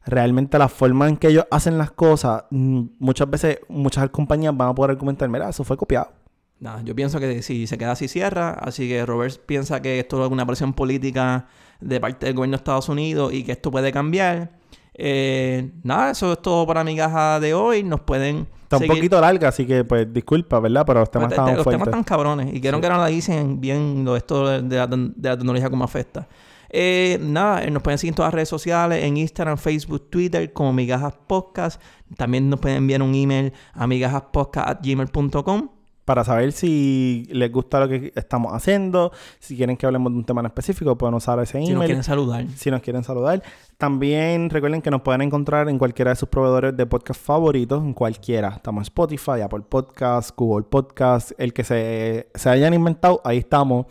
realmente 0.06 0.58
la 0.58 0.68
forma 0.68 1.08
en 1.08 1.16
que 1.16 1.30
ellos 1.30 1.46
hacen 1.50 1.78
las 1.78 1.92
cosas, 1.92 2.44
mm, 2.50 2.82
muchas 3.00 3.30
veces 3.30 3.60
muchas 3.70 4.10
compañías 4.10 4.56
van 4.56 4.70
a 4.70 4.76
poder 4.76 4.92
argumentar, 4.92 5.30
mira, 5.30 5.48
eso 5.50 5.64
fue 5.64 5.78
copiado. 5.78 6.10
Nada, 6.60 6.82
yo 6.84 6.96
pienso 6.96 7.20
que 7.20 7.42
si 7.42 7.68
se 7.68 7.78
queda 7.78 7.92
así 7.92 8.08
cierra, 8.08 8.52
así 8.52 8.88
que 8.88 9.06
Robert 9.06 9.38
piensa 9.46 9.82
que 9.82 10.00
esto 10.00 10.24
es 10.26 10.32
una 10.32 10.46
presión 10.46 10.74
política 10.74 11.48
de 11.82 12.00
parte 12.00 12.26
del 12.26 12.36
gobierno 12.36 12.56
de 12.56 12.62
Estados 12.62 12.88
Unidos 12.88 13.34
y 13.34 13.44
que 13.44 13.52
esto 13.52 13.70
puede 13.70 13.92
cambiar. 13.92 14.52
Eh, 14.94 15.72
nada, 15.84 16.12
eso 16.12 16.32
es 16.34 16.42
todo 16.42 16.66
para 16.68 16.84
mi 16.84 16.96
caja 16.96 17.40
de 17.40 17.54
hoy. 17.54 17.84
Nos 17.84 18.02
pueden 18.02 18.48
Está 18.64 18.78
un 18.78 18.88
poquito 18.88 19.20
larga, 19.20 19.50
así 19.50 19.66
que 19.66 19.84
pues 19.84 20.12
disculpa, 20.14 20.60
¿verdad? 20.60 20.84
Pero 20.86 21.02
los 21.02 21.12
temas 21.12 21.28
Pues, 21.28 21.36
te- 21.36 21.42
estaban 21.42 21.56
los 21.58 21.66
temas 21.66 21.88
están 21.90 22.04
cabrones 22.04 22.54
y 22.54 22.62
quiero 22.62 22.80
que 22.80 22.88
nos 22.90 22.98
la 23.00 23.08
dicen 23.08 23.60
bien 23.60 24.06
lo 24.06 24.16
esto 24.16 24.48
de, 24.48 24.62
de 24.62 24.76
la, 24.78 24.88
de 24.88 25.30
la 25.30 25.38
tecnología 25.38 25.70
como 25.70 25.84
afecta. 25.84 26.28
Eh, 26.70 27.20
nada, 27.22 27.64
eh, 27.64 27.70
nos 27.72 27.84
pueden 27.84 27.98
seguir 28.00 28.12
en 28.14 28.16
todas 28.16 28.30
las 28.30 28.36
redes 28.36 28.50
sociales, 28.50 29.04
en 29.04 29.18
Instagram, 29.18 29.58
Facebook, 29.58 30.10
Twitter, 30.10 30.54
como 30.54 30.72
Migajas 30.74 31.14
Podcast. 31.28 31.80
También 32.18 32.50
nos 32.50 32.60
pueden 32.60 32.78
enviar 32.78 33.02
un 33.04 33.14
email 33.14 33.52
a 33.74 33.86
migajaspodcast.gmail.com. 33.86 35.70
Para 36.06 36.24
saber 36.26 36.52
si 36.52 37.26
les 37.32 37.52
gusta 37.52 37.80
lo 37.80 37.88
que 37.88 38.12
estamos 38.16 38.52
haciendo, 38.54 39.12
si 39.40 39.56
quieren 39.56 39.78
que 39.78 39.86
hablemos 39.86 40.12
de 40.12 40.18
un 40.18 40.26
tema 40.26 40.42
en 40.42 40.48
específico, 40.48 40.98
pueden 40.98 41.16
usar 41.16 41.40
ese 41.40 41.54
Si 41.54 41.60
nos 41.60 41.70
email. 41.70 41.86
quieren 41.86 42.04
saludar. 42.04 42.46
si 42.56 42.70
nos 42.72 42.82
quieren 42.82 43.04
saludar. 43.04 43.42
También 43.78 44.50
recuerden 44.50 44.82
que 44.82 44.92
nos 44.92 45.02
pueden 45.02 45.22
encontrar 45.22 45.70
en 45.70 45.78
cualquiera 45.80 46.12
de 46.12 46.16
sus 46.16 46.28
proveedores 46.30 46.76
de 46.76 46.86
podcast 46.86 47.22
favoritos, 47.22 47.82
en 47.84 47.94
cualquiera. 47.94 48.50
Estamos 48.50 48.82
en 48.82 48.84
Spotify, 48.84 49.42
Apple 49.44 49.64
Podcasts, 49.68 50.34
Google 50.36 50.66
Podcasts, 50.70 51.34
el 51.38 51.54
que 51.54 51.64
se, 51.64 52.28
se 52.36 52.50
hayan 52.50 52.74
inventado, 52.74 53.22
ahí 53.24 53.38
estamos. 53.38 53.86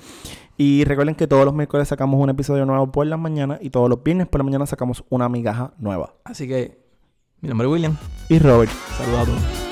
Y 0.58 0.84
recuerden 0.84 1.14
que 1.14 1.26
todos 1.26 1.44
los 1.46 1.54
miércoles 1.54 1.88
sacamos 1.88 2.20
un 2.20 2.28
episodio 2.30 2.66
nuevo 2.66 2.92
por 2.92 3.06
las 3.06 3.18
mañanas 3.18 3.58
y 3.62 3.70
todos 3.70 3.88
los 3.88 4.02
viernes 4.02 4.28
por 4.28 4.38
la 4.40 4.44
mañana 4.44 4.66
sacamos 4.66 5.02
una 5.08 5.28
migaja 5.28 5.72
nueva. 5.78 6.14
Así 6.24 6.46
que, 6.46 6.78
mi 7.40 7.48
nombre 7.48 7.66
es 7.66 7.72
William. 7.72 7.96
Y 8.28 8.38
Robert. 8.38 8.70
Saludos 8.98 9.20
a 9.20 9.24
todos. 9.24 9.71